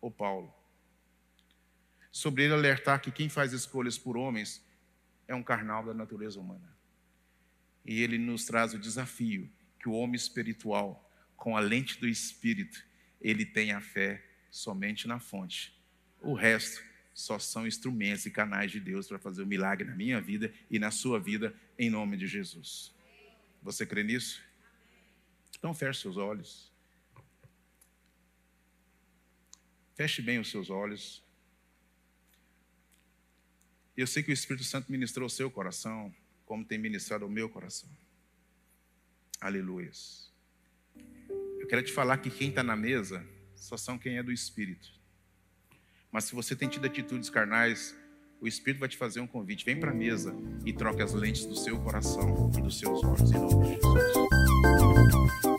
ou 0.00 0.10
Paulo. 0.10 0.52
Sobre 2.10 2.44
ele 2.44 2.54
alertar 2.54 3.00
que 3.00 3.10
quem 3.10 3.28
faz 3.28 3.52
escolhas 3.52 3.96
por 3.98 4.16
homens 4.16 4.64
é 5.28 5.34
um 5.34 5.42
carnal 5.42 5.84
da 5.84 5.94
natureza 5.94 6.40
humana. 6.40 6.76
E 7.84 8.02
ele 8.02 8.18
nos 8.18 8.44
traz 8.44 8.74
o 8.74 8.78
desafio 8.78 9.50
que 9.78 9.88
o 9.88 9.92
homem 9.92 10.16
espiritual, 10.16 11.10
com 11.36 11.56
a 11.56 11.60
lente 11.60 11.98
do 11.98 12.08
espírito, 12.08 12.84
ele 13.20 13.44
tem 13.46 13.72
a 13.72 13.80
fé 13.80 14.24
somente 14.50 15.06
na 15.06 15.18
fonte 15.18 15.80
o 16.22 16.34
resto 16.34 16.82
só 17.14 17.38
são 17.38 17.66
instrumentos 17.66 18.24
e 18.26 18.30
canais 18.30 18.70
de 18.70 18.80
Deus 18.80 19.08
para 19.08 19.18
fazer 19.18 19.42
o 19.42 19.44
um 19.44 19.48
milagre 19.48 19.86
na 19.86 19.94
minha 19.94 20.20
vida 20.20 20.52
e 20.70 20.78
na 20.78 20.90
sua 20.90 21.18
vida, 21.18 21.54
em 21.78 21.90
nome 21.90 22.16
de 22.16 22.26
Jesus. 22.26 22.94
Você 23.62 23.84
crê 23.84 24.02
nisso? 24.02 24.42
Então 25.60 25.74
feche 25.74 26.00
seus 26.00 26.16
olhos. 26.16 26.72
Feche 29.94 30.22
bem 30.22 30.38
os 30.38 30.50
seus 30.50 30.70
olhos. 30.70 31.22
Eu 33.94 34.06
sei 34.06 34.22
que 34.22 34.30
o 34.30 34.32
Espírito 34.32 34.64
Santo 34.64 34.90
ministrou 34.90 35.26
o 35.26 35.30
seu 35.30 35.50
coração, 35.50 36.12
como 36.46 36.64
tem 36.64 36.78
ministrado 36.78 37.26
o 37.26 37.30
meu 37.30 37.50
coração. 37.50 37.90
Aleluia. 39.38 39.90
Eu 41.58 41.66
quero 41.68 41.82
te 41.82 41.92
falar 41.92 42.16
que 42.16 42.30
quem 42.30 42.48
está 42.48 42.62
na 42.62 42.74
mesa 42.74 43.22
só 43.54 43.76
são 43.76 43.98
quem 43.98 44.16
é 44.16 44.22
do 44.22 44.32
Espírito. 44.32 44.88
Mas 46.10 46.24
se 46.24 46.34
você 46.34 46.56
tem 46.56 46.70
tido 46.70 46.86
atitudes 46.86 47.28
carnais, 47.28 47.94
o 48.40 48.48
Espírito 48.48 48.80
vai 48.80 48.88
te 48.88 48.96
fazer 48.96 49.20
um 49.20 49.26
convite. 49.26 49.66
Vem 49.66 49.78
para 49.78 49.90
a 49.90 49.94
mesa 49.94 50.34
e 50.64 50.72
troque 50.72 51.02
as 51.02 51.12
lentes 51.12 51.44
do 51.44 51.54
seu 51.54 51.78
coração 51.78 52.50
e 52.56 52.62
dos 52.62 52.78
seus 52.78 53.04
olhos. 53.04 53.30
Em 53.30 53.34
nome 53.34 53.64
de 53.66 53.74
Jesus. 53.74 55.49